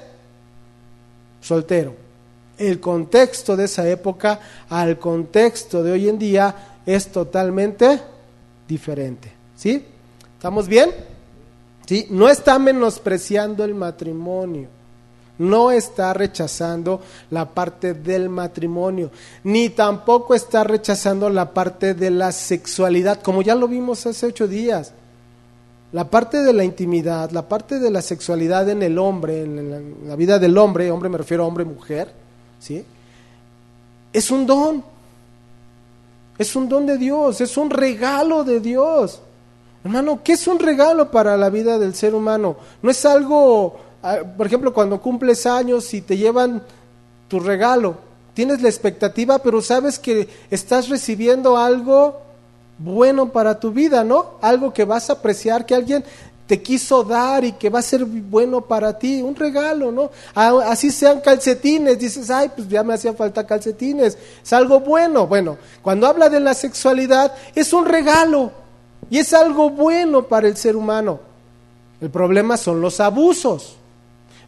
[1.40, 1.94] soltero.
[2.58, 6.54] El contexto de esa época al contexto de hoy en día
[6.84, 8.00] es totalmente
[8.68, 9.32] diferente.
[9.56, 9.84] ¿Sí?
[10.36, 10.90] ¿Estamos bien?
[12.10, 14.68] No está menospreciando el matrimonio,
[15.38, 17.00] no está rechazando
[17.30, 19.10] la parte del matrimonio,
[19.44, 24.46] ni tampoco está rechazando la parte de la sexualidad, como ya lo vimos hace ocho
[24.46, 24.92] días.
[25.92, 30.14] La parte de la intimidad, la parte de la sexualidad en el hombre, en la,
[30.14, 32.12] vida del hombre, hombre me refiero a hombre-mujer,
[32.60, 32.84] ¿sí?
[34.12, 34.84] Es un don,
[36.38, 39.20] es un don de Dios, es un regalo de Dios.
[39.84, 42.56] Hermano, ¿qué es un regalo para la vida del ser humano?
[42.82, 46.62] No es algo, ah, por ejemplo, cuando cumples años y te llevan
[47.28, 47.96] tu regalo,
[48.34, 52.20] tienes la expectativa, pero sabes que estás recibiendo algo
[52.78, 54.32] bueno para tu vida, ¿no?
[54.40, 56.04] Algo que vas a apreciar, que alguien
[56.50, 60.10] te quiso dar y que va a ser bueno para ti, un regalo, ¿no?
[60.34, 65.28] Así sean calcetines, dices, ay, pues ya me hacía falta calcetines, es algo bueno.
[65.28, 68.50] Bueno, cuando habla de la sexualidad, es un regalo,
[69.10, 71.20] y es algo bueno para el ser humano.
[72.00, 73.76] El problema son los abusos.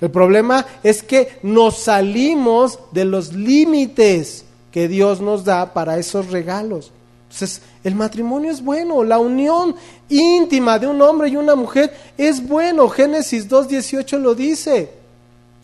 [0.00, 6.30] El problema es que nos salimos de los límites que Dios nos da para esos
[6.30, 6.90] regalos.
[7.24, 9.74] Entonces, el matrimonio es bueno, la unión
[10.08, 12.88] íntima de un hombre y una mujer es bueno.
[12.88, 14.90] Génesis 2.18 lo dice.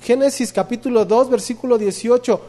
[0.03, 2.41] Génesis capítulo 2, versículo 18.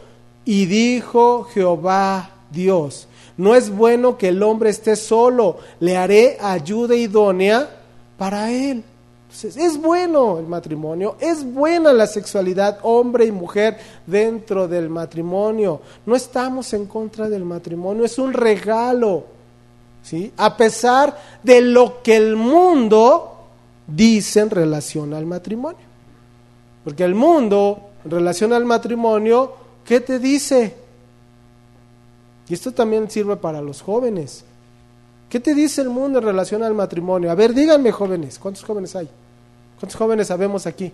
[0.44, 3.08] Y dijo Jehová Dios,
[3.40, 7.70] no es bueno que el hombre esté solo, le haré ayuda idónea
[8.18, 8.84] para él.
[9.22, 15.80] Entonces, es bueno el matrimonio, es buena la sexualidad, hombre y mujer dentro del matrimonio.
[16.04, 19.24] No estamos en contra del matrimonio, es un regalo.
[20.02, 20.30] ¿sí?
[20.36, 23.38] A pesar de lo que el mundo
[23.86, 25.86] dice en relación al matrimonio.
[26.84, 30.79] Porque el mundo, en relación al matrimonio, ¿qué te dice?
[32.50, 34.44] Y esto también sirve para los jóvenes.
[35.28, 37.30] ¿Qué te dice el mundo en relación al matrimonio?
[37.30, 39.08] A ver, díganme jóvenes, ¿cuántos jóvenes hay?
[39.78, 40.92] ¿Cuántos jóvenes sabemos aquí?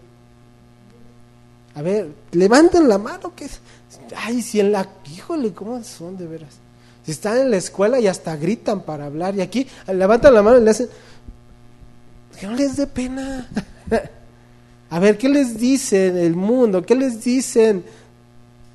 [1.75, 3.35] A ver, levanten la mano.
[3.35, 3.49] que
[4.15, 4.87] Ay, si en la...
[5.11, 6.57] Híjole, ¿cómo son de veras?
[7.07, 9.35] Si están en la escuela y hasta gritan para hablar.
[9.35, 10.91] Y aquí levantan la mano y le hacen...
[12.39, 13.49] Que no les dé pena.
[14.91, 16.85] A ver, ¿qué les dicen el mundo?
[16.85, 17.83] ¿Qué les dicen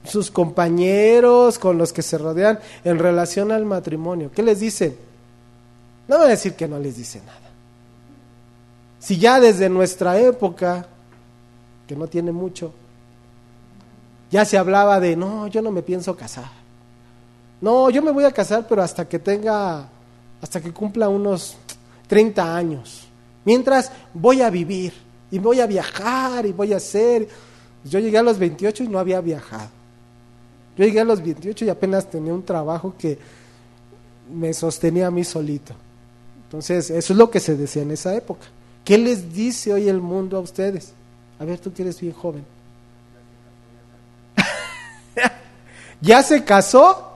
[0.04, 4.32] sus compañeros con los que se rodean en relación al matrimonio?
[4.34, 4.96] ¿Qué les dicen?
[6.08, 7.40] No voy a decir que no les dice nada.
[9.00, 10.86] Si ya desde nuestra época,
[11.88, 12.74] que no tiene mucho,
[14.30, 16.50] ya se hablaba de, no, yo no me pienso casar.
[17.60, 19.88] No, yo me voy a casar, pero hasta que tenga,
[20.42, 21.58] hasta que cumpla unos
[22.08, 23.08] 30 años.
[23.46, 24.94] Mientras voy a vivir
[25.32, 27.28] y voy a viajar y voy a hacer.
[27.84, 29.81] Yo llegué a los 28 y no había viajado.
[30.78, 33.18] Yo llegué a los 28 y apenas tenía un trabajo que
[34.34, 35.74] me sostenía a mí solito.
[36.46, 38.46] Entonces, eso es lo que se decía en esa época.
[38.84, 40.94] ¿Qué les dice hoy el mundo a ustedes?
[41.40, 42.46] A ver, tú que eres bien joven.
[46.02, 47.10] ¿Ya se casó?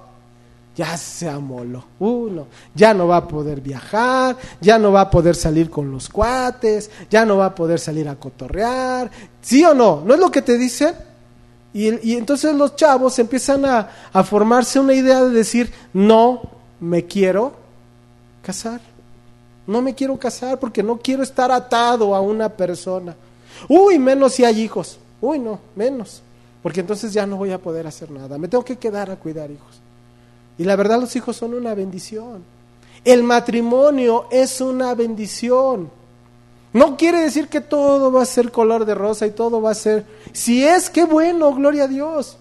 [0.76, 1.86] Ya se amoló.
[2.00, 6.10] Uno, ya no va a poder viajar, ya no va a poder salir con los
[6.10, 9.10] cuates, ya no va a poder salir a cotorrear.
[9.42, 10.04] ¿Sí o no?
[10.06, 10.94] ¿No es lo que te dicen?
[11.76, 16.42] Y, y entonces los chavos empiezan a, a formarse una idea de decir, no
[16.80, 17.52] me quiero
[18.42, 18.80] casar.
[19.68, 23.14] No me quiero casar porque no quiero estar atado a una persona.
[23.68, 24.98] Uy, menos si hay hijos.
[25.20, 26.22] Uy, no, menos.
[26.64, 28.38] Porque entonces ya no voy a poder hacer nada.
[28.38, 29.82] Me tengo que quedar a cuidar hijos.
[30.58, 32.42] Y la verdad los hijos son una bendición.
[33.04, 35.90] El matrimonio es una bendición.
[36.76, 39.76] No quiere decir que todo va a ser color de rosa y todo va a
[39.76, 40.04] ser...
[40.34, 42.36] Si es, qué bueno, gloria a Dios.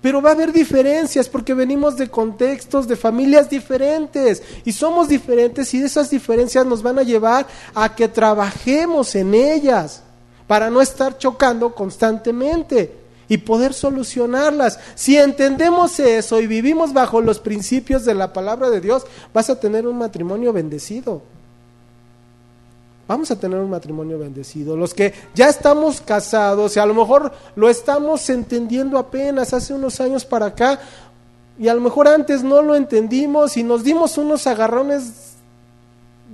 [0.00, 5.74] Pero va a haber diferencias porque venimos de contextos, de familias diferentes y somos diferentes
[5.74, 10.04] y esas diferencias nos van a llevar a que trabajemos en ellas
[10.46, 12.94] para no estar chocando constantemente
[13.26, 14.78] y poder solucionarlas.
[14.94, 19.02] Si entendemos eso y vivimos bajo los principios de la palabra de Dios,
[19.34, 21.22] vas a tener un matrimonio bendecido
[23.08, 24.76] vamos a tener un matrimonio bendecido.
[24.76, 30.00] Los que ya estamos casados y a lo mejor lo estamos entendiendo apenas hace unos
[30.00, 30.78] años para acá
[31.58, 35.28] y a lo mejor antes no lo entendimos y nos dimos unos agarrones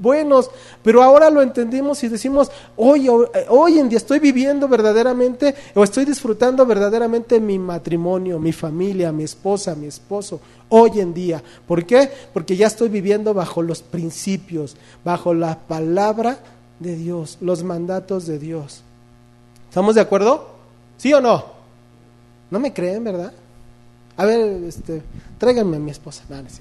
[0.01, 0.51] buenos,
[0.83, 3.09] pero ahora lo entendimos y decimos, hoy,
[3.49, 9.23] hoy en día estoy viviendo verdaderamente o estoy disfrutando verdaderamente mi matrimonio, mi familia, mi
[9.23, 11.43] esposa, mi esposo, hoy en día.
[11.67, 12.11] ¿Por qué?
[12.33, 16.39] Porque ya estoy viviendo bajo los principios, bajo la palabra
[16.79, 18.83] de Dios, los mandatos de Dios.
[19.69, 20.49] ¿Estamos de acuerdo?
[20.97, 21.45] ¿Sí o no?
[22.51, 23.33] No me creen, ¿verdad?
[24.17, 25.03] A ver, este,
[25.39, 26.23] tráiganme a mi esposa.
[26.47, 26.61] Es.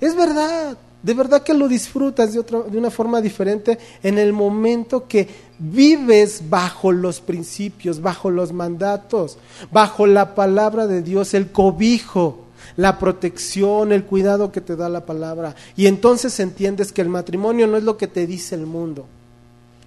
[0.00, 4.32] Es verdad, de verdad que lo disfrutas de, otra, de una forma diferente en el
[4.32, 9.38] momento que vives bajo los principios, bajo los mandatos,
[9.72, 12.43] bajo la palabra de Dios, el cobijo
[12.76, 15.54] la protección, el cuidado que te da la palabra.
[15.76, 19.06] Y entonces entiendes que el matrimonio no es lo que te dice el mundo.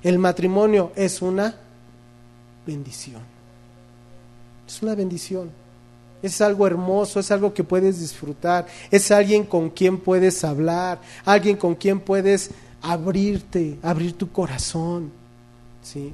[0.04, 1.56] El matrimonio es una
[2.66, 3.22] bendición.
[4.68, 5.50] Es una bendición.
[6.22, 11.58] Es algo hermoso, es algo que puedes disfrutar, es alguien con quien puedes hablar, alguien
[11.58, 12.50] con quien puedes
[12.82, 15.12] abrirte, abrir tu corazón.
[15.84, 16.14] ¿sí?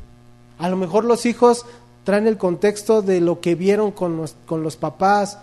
[0.59, 1.65] A lo mejor los hijos
[2.03, 5.39] traen el contexto de lo que vieron con con los papás,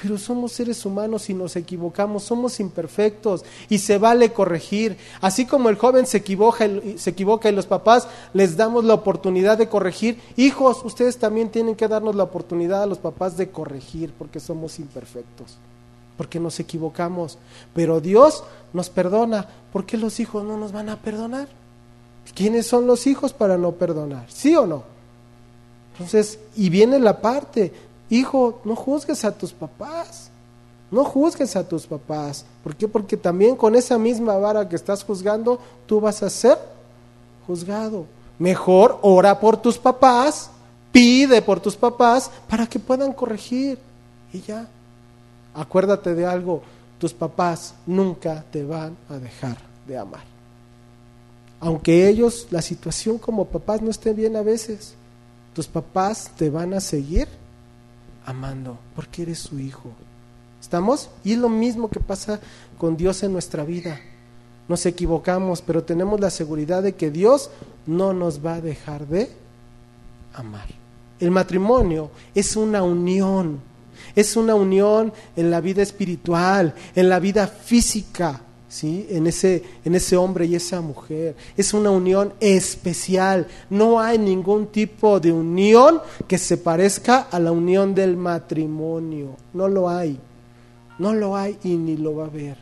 [0.00, 4.96] pero somos seres humanos y nos equivocamos, somos imperfectos y se vale corregir.
[5.20, 9.58] Así como el joven se equivoca, se equivoca y los papás les damos la oportunidad
[9.58, 14.12] de corregir, hijos, ustedes también tienen que darnos la oportunidad a los papás de corregir
[14.18, 15.56] porque somos imperfectos,
[16.16, 17.38] porque nos equivocamos.
[17.74, 21.48] Pero Dios nos perdona, ¿por qué los hijos no nos van a perdonar?
[22.34, 24.24] ¿Quiénes son los hijos para no perdonar?
[24.28, 24.84] ¿Sí o no?
[25.92, 27.72] Entonces, y viene la parte,
[28.12, 30.28] Hijo, no juzgues a tus papás.
[30.90, 32.44] No juzgues a tus papás.
[32.62, 32.86] ¿Por qué?
[32.86, 36.58] Porque también con esa misma vara que estás juzgando, tú vas a ser
[37.46, 38.04] juzgado.
[38.38, 40.50] Mejor ora por tus papás,
[40.92, 43.78] pide por tus papás para que puedan corregir.
[44.30, 44.68] Y ya.
[45.54, 46.60] Acuérdate de algo,
[46.98, 49.56] tus papás nunca te van a dejar
[49.88, 50.24] de amar.
[51.60, 54.96] Aunque ellos, la situación como papás no esté bien a veces,
[55.54, 57.40] tus papás te van a seguir
[58.26, 59.90] amando, porque eres su hijo.
[60.60, 61.10] ¿Estamos?
[61.24, 62.40] Y es lo mismo que pasa
[62.78, 64.00] con Dios en nuestra vida.
[64.68, 67.50] Nos equivocamos, pero tenemos la seguridad de que Dios
[67.86, 69.30] no nos va a dejar de
[70.34, 70.66] amar.
[71.18, 73.60] El matrimonio es una unión,
[74.14, 78.40] es una unión en la vida espiritual, en la vida física,
[78.72, 79.06] ¿sí?
[79.10, 81.36] en, ese, en ese hombre y esa mujer.
[81.58, 83.46] Es una unión especial.
[83.68, 89.36] No hay ningún tipo de unión que se parezca a la unión del matrimonio.
[89.52, 90.18] No lo hay.
[90.98, 92.56] No lo hay y ni lo va a haber.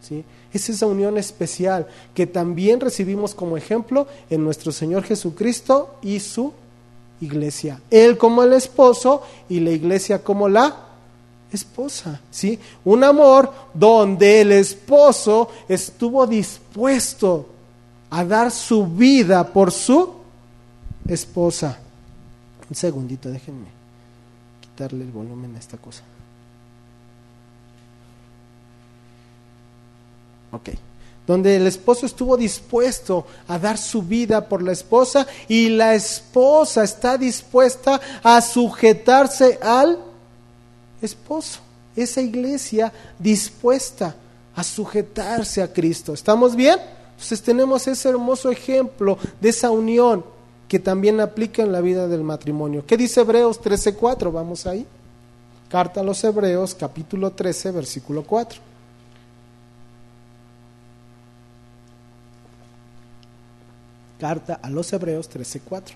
[0.00, 0.24] ¿sí?
[0.50, 6.54] Es esa unión especial que también recibimos como ejemplo en nuestro Señor Jesucristo y su
[7.20, 7.82] iglesia.
[7.90, 10.89] Él como el esposo y la iglesia como la
[11.52, 12.58] esposa, ¿sí?
[12.84, 17.46] Un amor donde el esposo estuvo dispuesto
[18.10, 20.14] a dar su vida por su
[21.06, 21.78] esposa.
[22.68, 23.66] Un segundito, déjenme
[24.60, 26.02] quitarle el volumen a esta cosa.
[30.52, 30.70] Ok.
[31.26, 36.82] Donde el esposo estuvo dispuesto a dar su vida por la esposa y la esposa
[36.82, 40.09] está dispuesta a sujetarse al
[41.02, 41.60] esposo.
[41.96, 44.14] Esa iglesia dispuesta
[44.54, 46.12] a sujetarse a Cristo.
[46.12, 46.78] ¿Estamos bien?
[47.12, 50.24] Entonces tenemos ese hermoso ejemplo de esa unión
[50.68, 52.84] que también aplica en la vida del matrimonio.
[52.86, 54.30] ¿Qué dice Hebreos 13:4?
[54.32, 54.86] Vamos ahí.
[55.68, 58.60] Carta a los Hebreos, capítulo 13, versículo 4.
[64.18, 65.94] Carta a los Hebreos 13:4.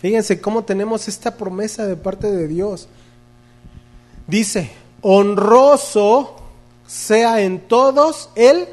[0.00, 2.88] Fíjense cómo tenemos esta promesa de parte de Dios.
[4.26, 4.70] Dice,
[5.02, 6.36] honroso
[6.86, 8.66] sea en todos el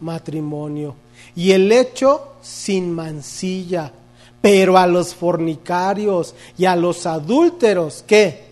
[0.00, 0.96] matrimonio
[1.34, 3.92] y el hecho sin mancilla,
[4.40, 8.46] pero a los fornicarios y a los adúlteros, ¿qué?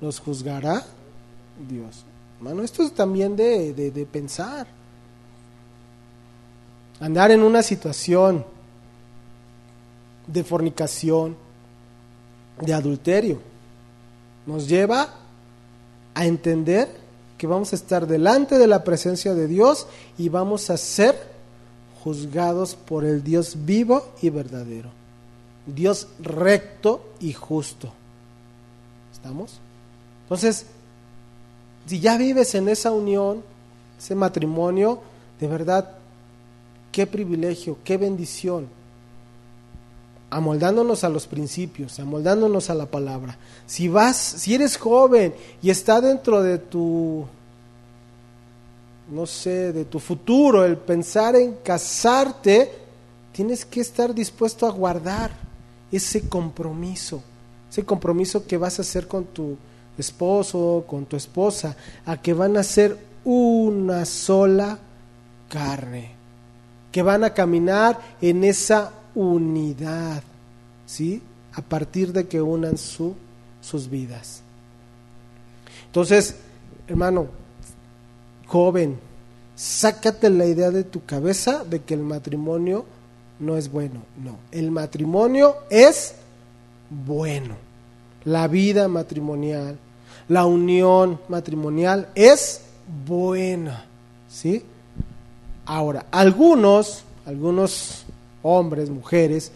[0.00, 0.84] ¿Los juzgará
[1.68, 2.04] Dios?
[2.38, 4.66] Hermano, esto es también de, de, de pensar.
[6.98, 8.44] Andar en una situación
[10.26, 11.36] de fornicación,
[12.60, 13.40] de adulterio,
[14.46, 15.08] nos lleva
[16.14, 16.88] a entender
[17.38, 19.86] que vamos a estar delante de la presencia de Dios
[20.18, 21.16] y vamos a ser
[22.02, 24.90] juzgados por el Dios vivo y verdadero.
[25.66, 27.92] Dios recto y justo.
[29.12, 29.58] ¿Estamos?
[30.24, 30.66] Entonces,
[31.86, 33.42] si ya vives en esa unión,
[33.98, 35.00] ese matrimonio,
[35.40, 35.92] de verdad,
[36.92, 38.68] qué privilegio, qué bendición.
[40.30, 43.36] Amoldándonos a los principios, amoldándonos a la palabra.
[43.66, 47.26] Si vas, si eres joven y está dentro de tu,
[49.10, 52.70] no sé, de tu futuro el pensar en casarte,
[53.32, 55.32] tienes que estar dispuesto a guardar
[55.90, 57.22] ese compromiso,
[57.68, 59.56] ese compromiso que vas a hacer con tu
[59.98, 61.76] esposo, con tu esposa,
[62.06, 64.78] a que van a ser una sola
[65.48, 66.12] carne,
[66.92, 70.22] que van a caminar en esa unidad,
[70.86, 71.22] ¿sí?
[71.52, 73.14] A partir de que unan su
[73.60, 74.42] sus vidas.
[75.86, 76.36] Entonces,
[76.88, 77.26] hermano,
[78.46, 78.98] joven,
[79.54, 82.84] sácate la idea de tu cabeza de que el matrimonio
[83.38, 84.02] no es bueno.
[84.22, 86.14] No, el matrimonio es
[86.90, 87.56] bueno.
[88.24, 89.78] La vida matrimonial,
[90.28, 92.62] la unión matrimonial es
[93.06, 93.86] buena.
[94.28, 94.62] ¿Sí?
[95.66, 97.99] Ahora, algunos, algunos
[98.42, 99.52] hombres, mujeres,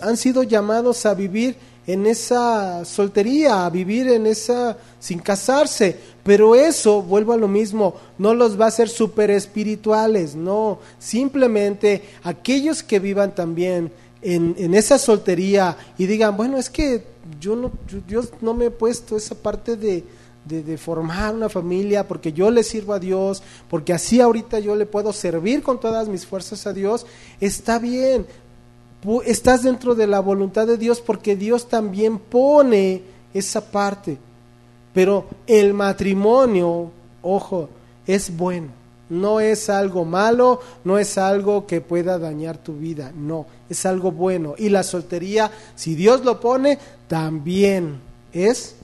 [0.00, 1.56] han sido llamados a vivir
[1.86, 5.96] en esa soltería, a vivir en esa sin casarse.
[6.22, 10.78] Pero eso, vuelvo a lo mismo, no los va a hacer super espirituales, no.
[10.98, 13.90] Simplemente aquellos que vivan también
[14.22, 17.04] en, en esa soltería y digan, bueno, es que
[17.40, 17.72] yo no,
[18.06, 20.04] Dios no me he puesto esa parte de,
[20.44, 24.86] de, formar una familia, porque yo le sirvo a Dios, porque así ahorita yo le
[24.86, 27.06] puedo servir con todas mis fuerzas a Dios,
[27.40, 28.26] está bien,
[29.24, 33.02] estás dentro de la voluntad de Dios porque Dios también pone
[33.34, 34.18] esa parte.
[34.92, 36.90] Pero el matrimonio,
[37.22, 37.68] ojo,
[38.06, 38.82] es bueno.
[39.08, 44.10] No es algo malo, no es algo que pueda dañar tu vida, no, es algo
[44.10, 44.54] bueno.
[44.56, 46.78] Y la soltería, si Dios lo pone,
[47.08, 48.00] también
[48.32, 48.76] es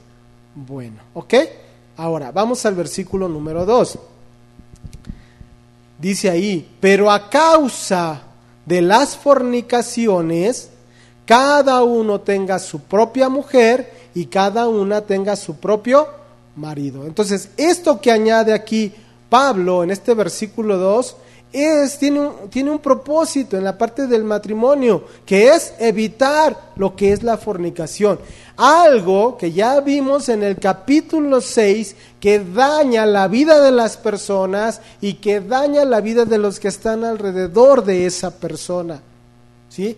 [0.55, 0.99] bueno.
[1.14, 1.34] ¿Ok?
[1.96, 3.99] Ahora, vamos al versículo número 2.
[5.99, 8.22] Dice ahí, pero a causa
[8.64, 10.70] de las fornicaciones,
[11.26, 16.07] cada uno tenga su propia mujer y cada una tenga su propio
[16.55, 17.05] marido.
[17.05, 18.92] Entonces, esto que añade aquí
[19.28, 21.16] Pablo en este versículo 2
[21.53, 26.94] es, tiene, un, tiene un propósito en la parte del matrimonio, que es evitar lo
[26.94, 28.18] que es la fornicación.
[28.57, 34.80] Algo que ya vimos en el capítulo 6, que daña la vida de las personas
[35.01, 39.01] y que daña la vida de los que están alrededor de esa persona.
[39.68, 39.96] ¿Sí?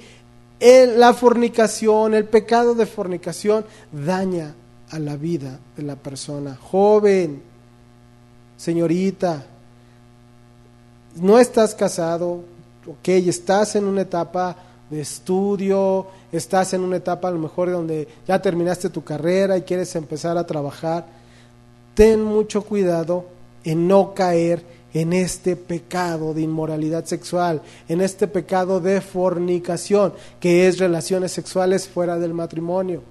[0.61, 4.55] la fornicación, el pecado de fornicación, daña
[4.91, 6.55] a la vida de la persona.
[6.61, 7.43] Joven,
[8.59, 9.47] señorita,
[11.17, 12.43] no estás casado,
[12.87, 14.57] ok, estás en una etapa
[14.91, 19.63] de estudio, estás en una etapa a lo mejor donde ya terminaste tu carrera y
[19.63, 21.07] quieres empezar a trabajar,
[21.95, 23.27] ten mucho cuidado
[23.65, 30.67] en no caer en este pecado de inmoralidad sexual, en este pecado de fornicación, que
[30.67, 33.03] es relaciones sexuales fuera del matrimonio.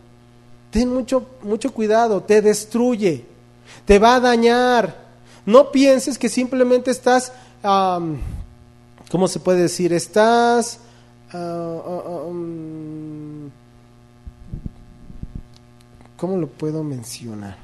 [0.71, 3.25] Ten mucho, mucho cuidado, te destruye,
[3.85, 5.09] te va a dañar.
[5.45, 7.31] No pienses que simplemente estás
[7.61, 9.93] ¿cómo se puede decir?
[9.93, 10.79] Estás...
[11.33, 13.49] Um,
[16.17, 17.57] ¿Cómo lo puedo mencionar?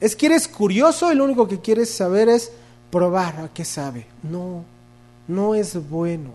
[0.00, 2.52] Es que eres curioso y lo único que quieres saber es
[2.90, 4.06] probar a qué sabe.
[4.22, 4.64] No,
[5.28, 6.30] no es bueno.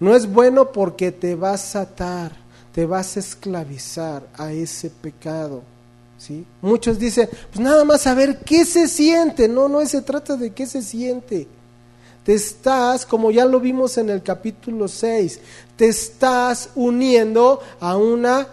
[0.00, 2.32] No es bueno porque te vas a atar,
[2.72, 5.62] te vas a esclavizar a ese pecado.
[6.18, 6.44] ¿Sí?
[6.60, 9.48] Muchos dicen, pues nada más saber qué se siente.
[9.48, 11.46] No, no se trata de qué se siente.
[12.24, 15.40] Te estás, como ya lo vimos en el capítulo 6,
[15.76, 18.46] te estás uniendo a una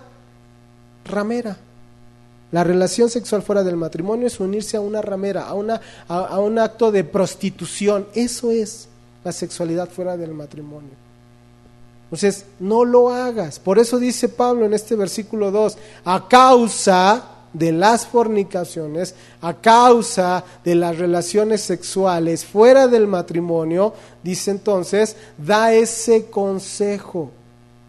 [1.04, 1.58] ramera.
[2.52, 6.58] La relación sexual fuera del matrimonio es unirse a una ramera, a, una, a, un
[6.58, 8.08] acto de prostitución.
[8.14, 8.88] Eso es
[9.26, 10.92] la sexualidad fuera del matrimonio.
[12.06, 13.60] Entonces, no lo hagas.
[13.60, 20.44] Por eso dice Pablo en este versículo 2, a causa de las fornicaciones, a causa
[20.64, 27.32] de las relaciones sexuales fuera del matrimonio, dice entonces, da ese consejo,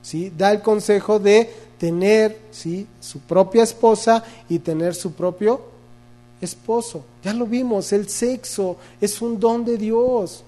[0.02, 0.32] ¿sí?
[0.36, 2.86] Da el consejo de tener ¿sí?
[3.00, 5.60] su propia esposa y tener su propio
[6.40, 7.04] esposo.
[7.24, 10.44] Ya lo vimos, el sexo es un don de Dios.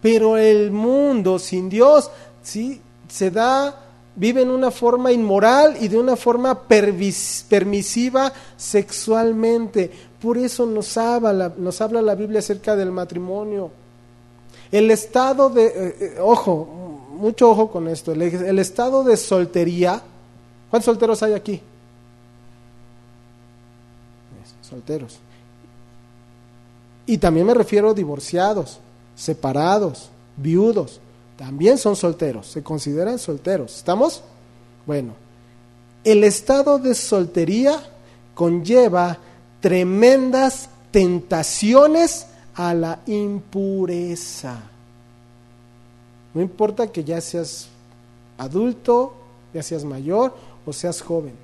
[0.00, 2.10] Pero el mundo sin Dios
[2.42, 2.80] ¿sí?
[3.08, 3.81] se da,
[4.14, 9.90] vive en una forma inmoral y de una forma permisiva sexualmente.
[10.20, 13.70] Por eso nos habla, nos habla la Biblia acerca del matrimonio.
[14.70, 20.02] El estado de, eh, eh, ojo, mucho ojo con esto, el estado de soltería
[20.72, 21.60] ¿Cuántos solteros hay aquí?
[24.62, 25.18] Solteros.
[27.04, 28.78] Y también me refiero a divorciados,
[29.14, 30.08] separados,
[30.38, 30.98] viudos.
[31.42, 33.74] También son solteros, se consideran solteros.
[33.76, 34.22] ¿Estamos?
[34.86, 35.14] Bueno,
[36.04, 37.82] el estado de soltería
[38.32, 39.18] conlleva
[39.58, 44.62] tremendas tentaciones a la impureza.
[46.32, 47.66] No importa que ya seas
[48.38, 49.12] adulto,
[49.52, 51.34] ya seas mayor o seas joven.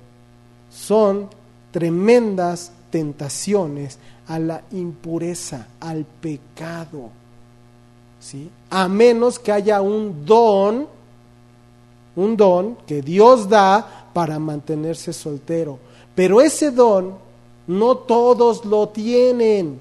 [0.71, 1.27] Son
[1.71, 7.18] tremendas tentaciones a la impureza, al pecado.
[8.19, 8.49] ¿Sí?
[8.69, 10.87] A menos que haya un don,
[12.15, 15.79] un don que Dios da para mantenerse soltero.
[16.15, 17.15] Pero ese don
[17.67, 19.79] no todos lo tienen.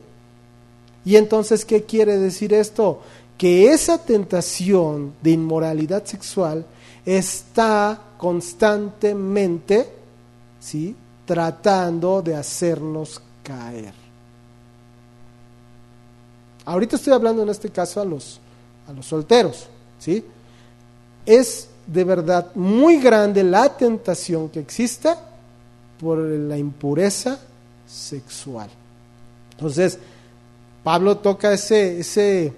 [1.04, 3.00] Y entonces, ¿qué quiere decir esto?
[3.36, 6.66] Que esa tentación de inmoralidad sexual
[7.06, 9.88] está constantemente
[10.60, 10.94] ¿sí?
[11.24, 14.07] tratando de hacernos caer.
[16.68, 18.40] Ahorita estoy hablando en este caso a los,
[18.88, 19.66] a los solteros.
[19.98, 20.24] ¿sí?
[21.24, 25.14] Es de verdad muy grande la tentación que existe
[25.98, 27.38] por la impureza
[27.86, 28.68] sexual.
[29.52, 29.98] Entonces,
[30.84, 32.52] Pablo toca ese, ese,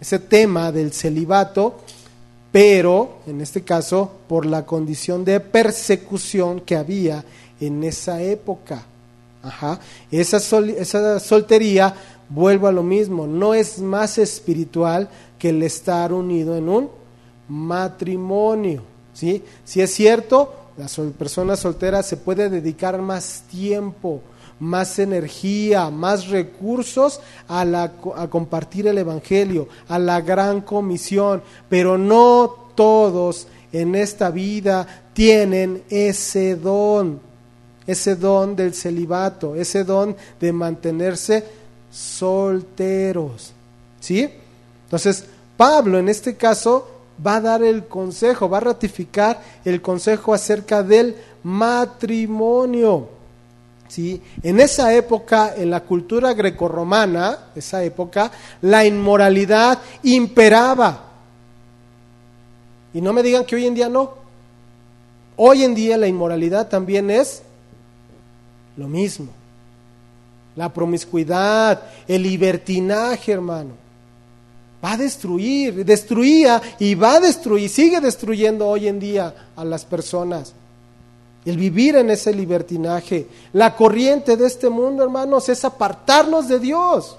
[0.00, 1.80] ese tema del celibato
[2.56, 7.22] pero en este caso por la condición de persecución que había
[7.60, 8.82] en esa época.
[9.42, 9.78] Ajá.
[10.10, 11.94] Esa, esa soltería,
[12.28, 15.08] vuelvo a lo mismo, no es más espiritual
[15.38, 16.90] que el estar unido en un
[17.48, 18.82] matrimonio.
[19.12, 19.42] ¿sí?
[19.64, 20.86] Si es cierto, la
[21.18, 24.20] persona soltera se puede dedicar más tiempo,
[24.58, 31.98] más energía, más recursos a, la, a compartir el Evangelio, a la gran comisión, pero
[31.98, 37.20] no todos en esta vida tienen ese don,
[37.86, 41.44] ese don del celibato, ese don de mantenerse
[41.96, 43.52] solteros.
[44.00, 44.28] ¿Sí?
[44.84, 45.24] Entonces,
[45.56, 46.88] Pablo en este caso
[47.24, 53.08] va a dar el consejo, va a ratificar el consejo acerca del matrimonio.
[53.88, 54.20] ¿sí?
[54.42, 58.30] En esa época, en la cultura grecorromana, esa época,
[58.60, 61.04] la inmoralidad imperaba.
[62.92, 64.14] Y no me digan que hoy en día no.
[65.36, 67.42] Hoy en día la inmoralidad también es
[68.76, 69.32] lo mismo.
[70.56, 73.70] La promiscuidad, el libertinaje, hermano.
[74.84, 79.84] Va a destruir, destruía y va a destruir, sigue destruyendo hoy en día a las
[79.84, 80.54] personas
[81.46, 83.28] el vivir en ese libertinaje.
[83.52, 87.16] La corriente de este mundo, hermanos, es apartarnos de Dios.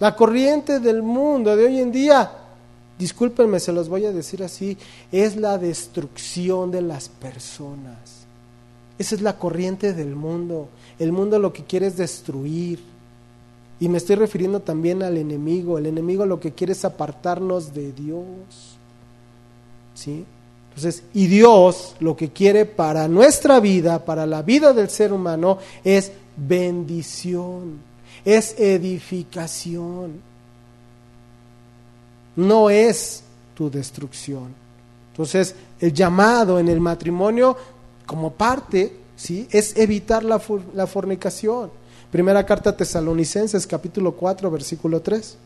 [0.00, 2.30] La corriente del mundo de hoy en día,
[2.98, 4.76] discúlpenme, se los voy a decir así,
[5.12, 8.17] es la destrucción de las personas.
[8.98, 10.68] Esa es la corriente del mundo.
[10.98, 12.80] El mundo lo que quiere es destruir.
[13.80, 15.78] Y me estoy refiriendo también al enemigo.
[15.78, 18.24] El enemigo lo que quiere es apartarnos de Dios.
[19.94, 20.24] ¿Sí?
[20.70, 25.58] Entonces, y Dios lo que quiere para nuestra vida, para la vida del ser humano,
[25.82, 27.78] es bendición,
[28.24, 30.20] es edificación.
[32.36, 33.22] No es
[33.54, 34.54] tu destrucción.
[35.12, 37.56] Entonces, el llamado en el matrimonio
[38.08, 39.46] como parte, ¿sí?
[39.50, 40.40] Es evitar la,
[40.74, 41.70] la fornicación.
[42.10, 45.36] Primera carta a Tesalonicenses, capítulo 4, versículo 3.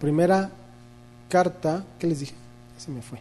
[0.00, 0.50] Primera
[1.28, 2.34] carta, ¿qué les dije?
[2.76, 3.20] Se me fue.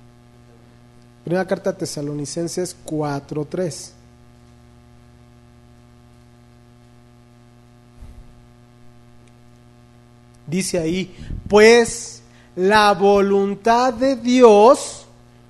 [1.24, 4.01] Primera carta a Tesalonicenses 4.3.
[10.48, 11.16] Dice ahí,
[11.48, 12.22] pues
[12.56, 15.06] la voluntad de Dios,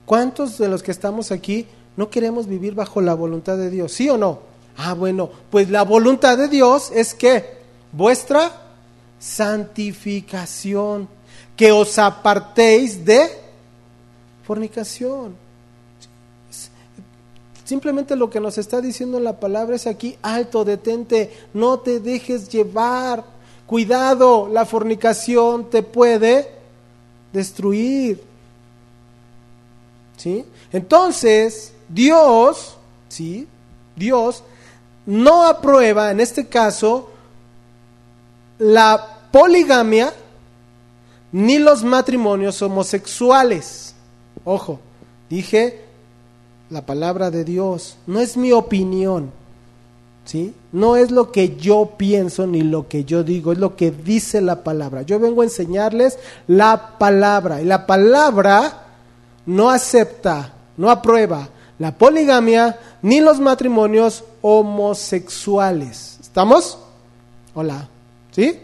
[0.06, 1.68] ¿cuántos de los que estamos aquí
[1.98, 3.92] no queremos vivir bajo la voluntad de Dios?
[3.92, 4.40] ¿Sí o no?
[4.78, 7.62] Ah, bueno, pues la voluntad de Dios es que
[7.92, 8.52] vuestra
[9.20, 11.08] santificación,
[11.56, 13.30] que os apartéis de
[14.44, 15.36] fornicación.
[17.64, 22.50] Simplemente lo que nos está diciendo la palabra es aquí, alto, detente, no te dejes
[22.50, 23.24] llevar.
[23.72, 26.46] Cuidado, la fornicación te puede
[27.32, 28.22] destruir.
[30.18, 30.44] ¿Sí?
[30.74, 32.76] Entonces, Dios,
[33.08, 33.48] ¿sí?
[33.96, 34.44] Dios
[35.06, 37.12] no aprueba en este caso
[38.60, 40.14] la poligamia
[41.32, 43.96] ni los matrimonios homosexuales.
[44.44, 44.82] Ojo,
[45.30, 45.86] dije
[46.70, 49.32] la palabra de Dios, no es mi opinión,
[50.26, 50.54] ¿sí?
[50.72, 54.42] No es lo que yo pienso ni lo que yo digo, es lo que dice
[54.42, 55.02] la palabra.
[55.04, 56.18] Yo vengo a enseñarles
[56.48, 58.86] la palabra y la palabra
[59.46, 61.50] no acepta, no aprueba
[61.80, 66.18] la poligamia ni los matrimonios homosexuales.
[66.22, 66.78] ¿Estamos?
[67.54, 67.90] Hola,
[68.32, 68.60] ¿sí?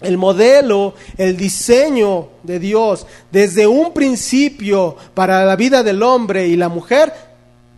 [0.00, 6.56] el modelo, el diseño de Dios desde un principio para la vida del hombre y
[6.56, 7.12] la mujer,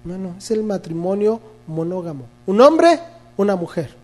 [0.05, 2.27] bueno, es el matrimonio monógamo.
[2.47, 2.99] Un hombre,
[3.37, 3.95] una mujer.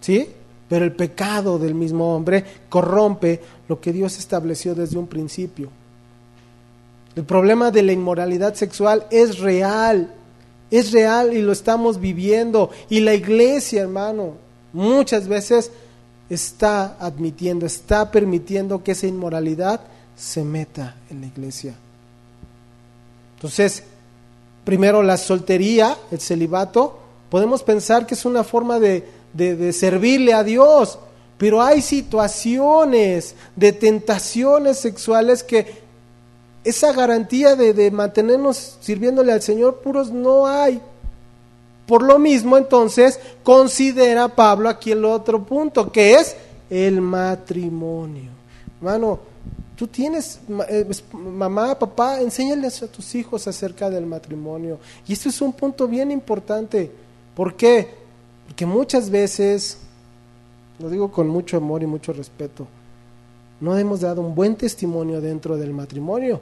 [0.00, 0.28] ¿Sí?
[0.68, 5.70] Pero el pecado del mismo hombre corrompe lo que Dios estableció desde un principio.
[7.14, 10.12] El problema de la inmoralidad sexual es real,
[10.70, 12.70] es real y lo estamos viviendo.
[12.90, 14.34] Y la iglesia, hermano,
[14.72, 15.70] muchas veces
[16.28, 19.80] está admitiendo, está permitiendo que esa inmoralidad
[20.16, 21.74] se meta en la iglesia.
[23.36, 23.84] Entonces,
[24.66, 26.98] primero la soltería, el celibato,
[27.30, 30.98] podemos pensar que es una forma de, de, servirle a Dios,
[31.38, 35.82] pero hay situaciones de tentaciones sexuales que
[36.64, 40.82] esa garantía de, de mantenernos sirviéndole al Señor puros no hay.
[41.86, 46.34] Por lo mismo, entonces, considera Pablo aquí el otro punto, que es
[46.70, 48.32] el matrimonio.
[48.80, 49.20] Hermano,
[49.76, 54.78] tú tienes, eh, mamá, papá, enséñales a tus hijos acerca del matrimonio.
[55.06, 56.90] Y esto es un punto bien importante.
[57.34, 57.94] ¿Por qué?
[58.46, 59.78] Porque muchas veces,
[60.78, 62.66] lo digo con mucho amor y mucho respeto,
[63.60, 66.40] no hemos dado un buen testimonio dentro del matrimonio,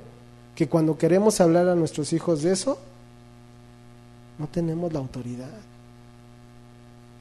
[0.54, 2.78] que cuando queremos hablar a nuestros hijos de eso,
[4.38, 5.50] no tenemos la autoridad.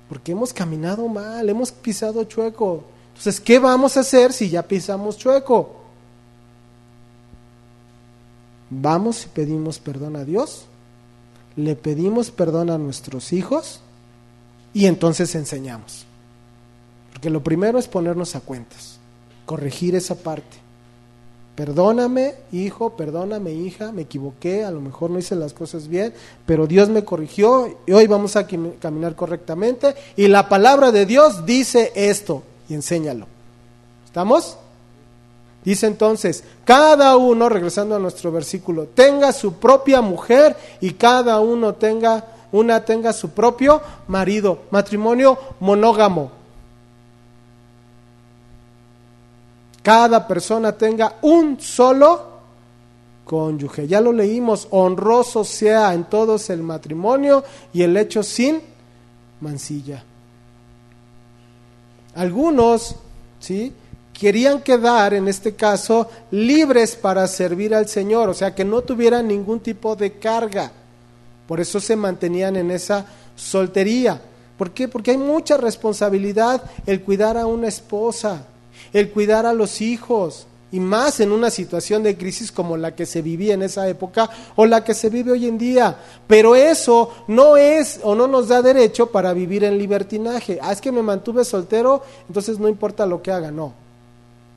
[0.09, 2.83] Porque hemos caminado mal, hemos pisado chueco.
[3.09, 5.82] Entonces, ¿qué vamos a hacer si ya pisamos chueco?
[8.81, 10.65] Vamos y pedimos perdón a Dios,
[11.55, 13.81] le pedimos perdón a nuestros hijos
[14.73, 16.05] y entonces enseñamos.
[17.11, 18.97] Porque lo primero es ponernos a cuentas,
[19.45, 20.63] corregir esa parte.
[21.55, 26.11] Perdóname, hijo, perdóname, hija, me equivoqué, a lo mejor no hice las cosas bien,
[26.47, 29.93] pero Dios me corrigió y hoy vamos a caminar correctamente.
[30.15, 33.27] Y la palabra de Dios dice esto y enséñalo.
[34.03, 34.57] ¿Estamos?
[35.63, 41.73] Dice entonces, cada uno, regresando a nuestro versículo, tenga su propia mujer y cada uno
[41.75, 46.43] tenga, una tenga su propio marido, matrimonio monógamo.
[49.83, 52.31] cada persona tenga un solo
[53.25, 53.85] cónyuge.
[53.85, 57.43] Ya lo leímos, honroso sea en todos el matrimonio
[57.73, 58.61] y el hecho sin
[59.41, 60.03] mancilla.
[62.15, 62.95] Algunos,
[63.39, 63.73] ¿sí?
[64.23, 69.27] Querían quedar, en este caso, libres para servir al Señor, o sea, que no tuvieran
[69.27, 70.71] ningún tipo de carga.
[71.45, 73.05] Por eso se mantenían en esa
[73.35, 74.21] soltería.
[74.57, 74.87] ¿Por qué?
[74.87, 78.45] Porque hay mucha responsabilidad el cuidar a una esposa
[78.93, 83.05] el cuidar a los hijos, y más en una situación de crisis como la que
[83.05, 85.97] se vivía en esa época o la que se vive hoy en día.
[86.27, 90.59] Pero eso no es o no nos da derecho para vivir en libertinaje.
[90.61, 93.82] Ah, es que me mantuve soltero, entonces no importa lo que haga, no.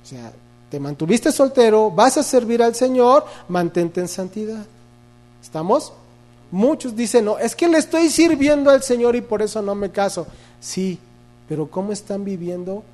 [0.07, 0.33] O sea,
[0.71, 4.65] te mantuviste soltero, vas a servir al Señor, mantente en santidad.
[5.43, 5.93] ¿Estamos?
[6.53, 9.91] Muchos dicen, no, es que le estoy sirviendo al Señor y por eso no me
[9.91, 10.29] caso.
[10.61, 10.97] Sí,
[11.49, 12.85] pero ¿cómo están viviendo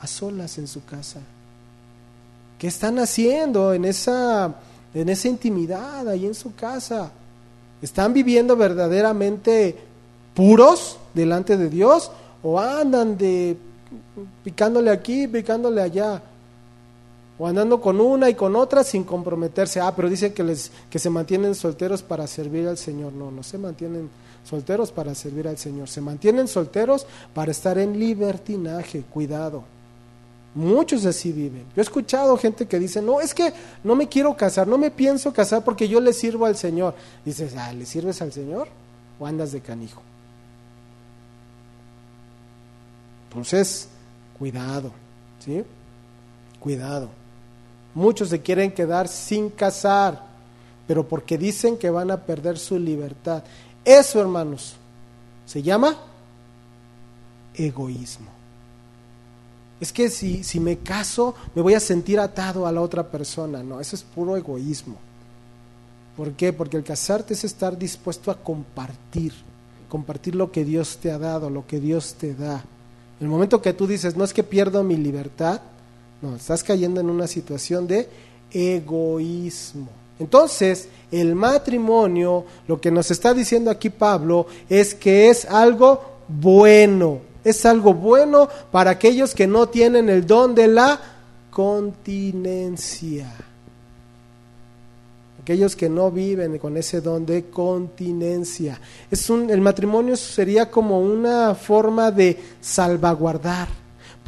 [0.00, 1.20] a solas en su casa.
[2.58, 4.54] ¿Qué están haciendo en esa,
[4.94, 7.10] en esa intimidad ahí en su casa?
[7.80, 9.76] ¿Están viviendo verdaderamente
[10.34, 12.10] puros delante de Dios
[12.42, 13.56] o andan de
[14.42, 16.22] picándole aquí, picándole allá?
[17.38, 19.80] O andando con una y con otra sin comprometerse.
[19.80, 23.12] Ah, pero dicen que, les, que se mantienen solteros para servir al Señor.
[23.12, 24.10] No, no se mantienen
[24.44, 25.88] solteros para servir al Señor.
[25.88, 29.02] Se mantienen solteros para estar en libertinaje.
[29.02, 29.62] Cuidado.
[30.54, 31.64] Muchos así viven.
[31.76, 33.52] Yo he escuchado gente que dice, no, es que
[33.84, 36.94] no me quiero casar, no me pienso casar porque yo le sirvo al Señor.
[37.24, 38.66] Dices, ah, ¿le sirves al Señor
[39.20, 40.02] o andas de canijo?
[43.28, 43.88] Entonces,
[44.38, 44.90] cuidado,
[45.38, 45.62] ¿sí?
[46.58, 47.10] Cuidado.
[47.98, 50.22] Muchos se quieren quedar sin casar,
[50.86, 53.42] pero porque dicen que van a perder su libertad.
[53.84, 54.76] Eso, hermanos,
[55.44, 55.96] se llama
[57.54, 58.28] egoísmo.
[59.80, 63.64] Es que si, si me caso, me voy a sentir atado a la otra persona.
[63.64, 64.94] No, eso es puro egoísmo.
[66.16, 66.52] ¿Por qué?
[66.52, 69.32] Porque el casarte es estar dispuesto a compartir,
[69.88, 72.62] compartir lo que Dios te ha dado, lo que Dios te da.
[73.18, 75.62] El momento que tú dices, no es que pierdo mi libertad,
[76.20, 78.08] no, estás cayendo en una situación de
[78.50, 79.88] egoísmo.
[80.18, 87.20] Entonces, el matrimonio, lo que nos está diciendo aquí Pablo, es que es algo bueno,
[87.44, 91.00] es algo bueno para aquellos que no tienen el don de la
[91.50, 93.32] continencia.
[95.40, 98.78] Aquellos que no viven con ese don de continencia.
[99.10, 103.68] El matrimonio sería como una forma de salvaguardar,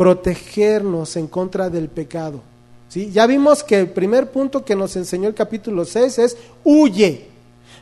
[0.00, 2.40] protegernos en contra del pecado.
[2.88, 3.10] ¿Sí?
[3.12, 7.26] Ya vimos que el primer punto que nos enseñó el capítulo 6 es huye.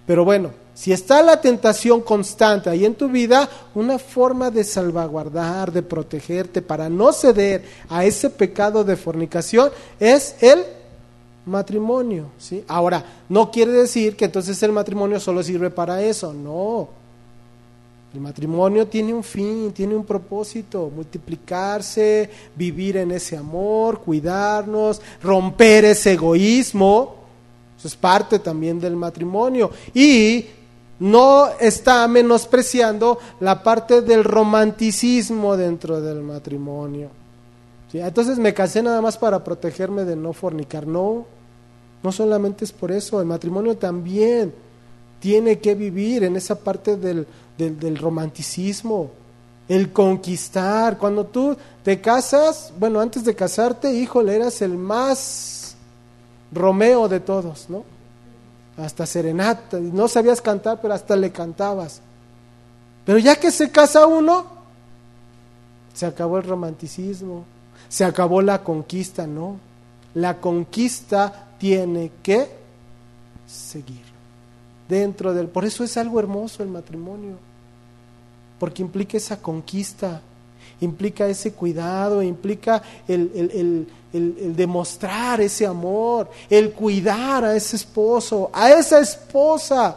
[0.05, 5.71] Pero bueno, si está la tentación constante ahí en tu vida, una forma de salvaguardar,
[5.71, 10.65] de protegerte para no ceder a ese pecado de fornicación es el
[11.47, 12.31] matrimonio.
[12.37, 12.65] ¿sí?
[12.67, 16.98] Ahora, no quiere decir que entonces el matrimonio solo sirve para eso, no.
[18.15, 25.85] El matrimonio tiene un fin, tiene un propósito, multiplicarse, vivir en ese amor, cuidarnos, romper
[25.85, 27.17] ese egoísmo.
[27.79, 29.71] Eso es parte también del matrimonio.
[29.93, 30.47] Y
[31.01, 37.11] no está menospreciando la parte del romanticismo dentro del matrimonio.
[37.93, 40.87] Entonces me casé nada más para protegerme de no fornicar.
[40.87, 41.27] No,
[42.03, 44.53] no solamente es por eso, el matrimonio también
[45.21, 47.27] tiene que vivir en esa parte del,
[47.59, 49.11] del, romanticismo,
[49.69, 50.97] el conquistar.
[50.97, 55.77] Cuando tú te casas, bueno, antes de casarte, híjole, eras el más
[56.51, 57.85] Romeo de todos, ¿no?
[58.79, 62.01] hasta serenata, no sabías cantar, pero hasta le cantabas.
[63.05, 64.47] Pero ya que se casa uno,
[65.93, 67.45] se acabó el romanticismo,
[67.89, 69.59] se acabó la conquista, no.
[70.15, 72.49] La conquista tiene que
[73.47, 74.03] seguir
[74.89, 75.49] dentro del...
[75.49, 77.37] Por eso es algo hermoso el matrimonio,
[78.59, 80.21] porque implica esa conquista,
[80.81, 89.01] implica ese cuidado, implica el, demostrar ese amor, el cuidar a ese esposo, a esa
[89.01, 89.97] esposa.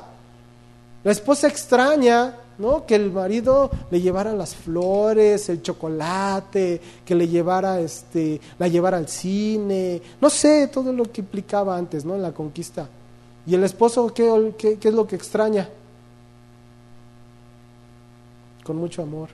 [1.04, 2.86] La esposa extraña, ¿no?
[2.86, 8.98] Que el marido le llevara las flores, el chocolate, que le llevara, este, la llevara
[8.98, 12.16] al cine, no sé, todo lo que implicaba antes, ¿no?
[12.16, 12.88] En la conquista.
[13.48, 15.68] ¿Y el esposo qué, qué es lo que extraña?
[18.72, 19.28] Con mucho amor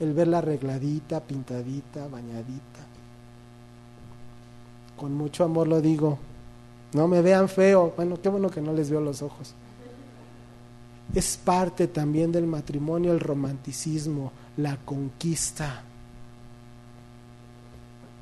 [0.00, 2.80] el verla arregladita, pintadita, bañadita.
[4.96, 6.18] Con mucho amor lo digo.
[6.94, 7.92] No me vean feo.
[7.94, 9.52] Bueno, qué bueno que no les veo los ojos.
[11.14, 15.82] Es parte también del matrimonio el romanticismo, la conquista.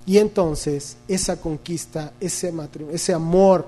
[0.07, 3.65] Y entonces esa conquista, ese matrimonio, ese amor,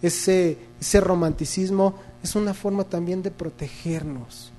[0.00, 4.52] ese, ese romanticismo es una forma también de protegernos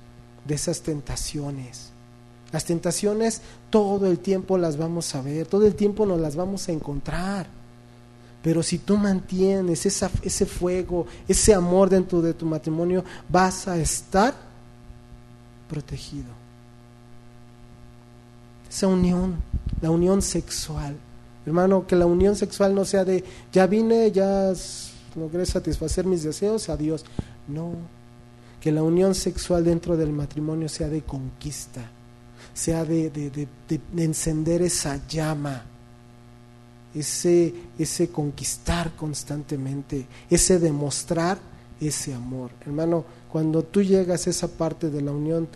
[0.44, 1.92] de esas tentaciones
[2.52, 3.40] las tentaciones
[3.70, 7.46] todo el tiempo las vamos a ver, todo el tiempo nos las vamos a encontrar.
[8.42, 13.78] Pero si tú mantienes esa, ese fuego, ese amor dentro de tu matrimonio, vas a
[13.78, 14.34] estar
[15.70, 16.28] protegido.
[18.68, 19.36] Esa unión,
[19.80, 20.96] la unión sexual.
[21.46, 24.52] Hermano, que la unión sexual no sea de, ya vine, ya
[25.14, 27.04] logré satisfacer mis deseos, adiós.
[27.48, 27.74] No,
[28.62, 31.90] que la unión sexual dentro del matrimonio sea de conquista
[32.54, 33.48] sea de, de,
[33.96, 35.62] encender esa llama,
[36.94, 41.38] ese, ese conquistar constantemente, ese demostrar
[41.80, 42.50] ese amor.
[42.60, 45.48] Hermano, cuando tú llegas a esa parte de la unión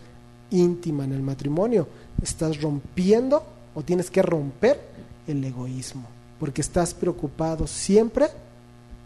[0.49, 1.87] íntima en el matrimonio,
[2.21, 3.43] estás rompiendo
[3.75, 4.79] o tienes que romper
[5.27, 6.07] el egoísmo.
[6.39, 8.27] porque estás preocupado siempre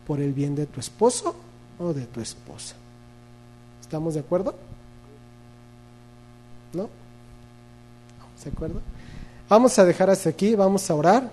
[0.06, 1.34] por el bien de tu esposo
[1.80, 2.76] o de tu esposa.
[3.92, 4.56] ¿Estamos de acuerdo?
[6.72, 6.90] ¿No?
[8.42, 8.80] ¿De acuerdo?
[9.50, 11.30] Vamos a dejar hasta aquí, vamos a orar,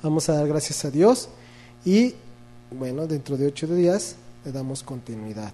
[0.00, 1.28] vamos a dar gracias a Dios
[1.84, 2.14] y
[2.70, 4.14] bueno, dentro de ocho días
[4.44, 5.52] le damos continuidad.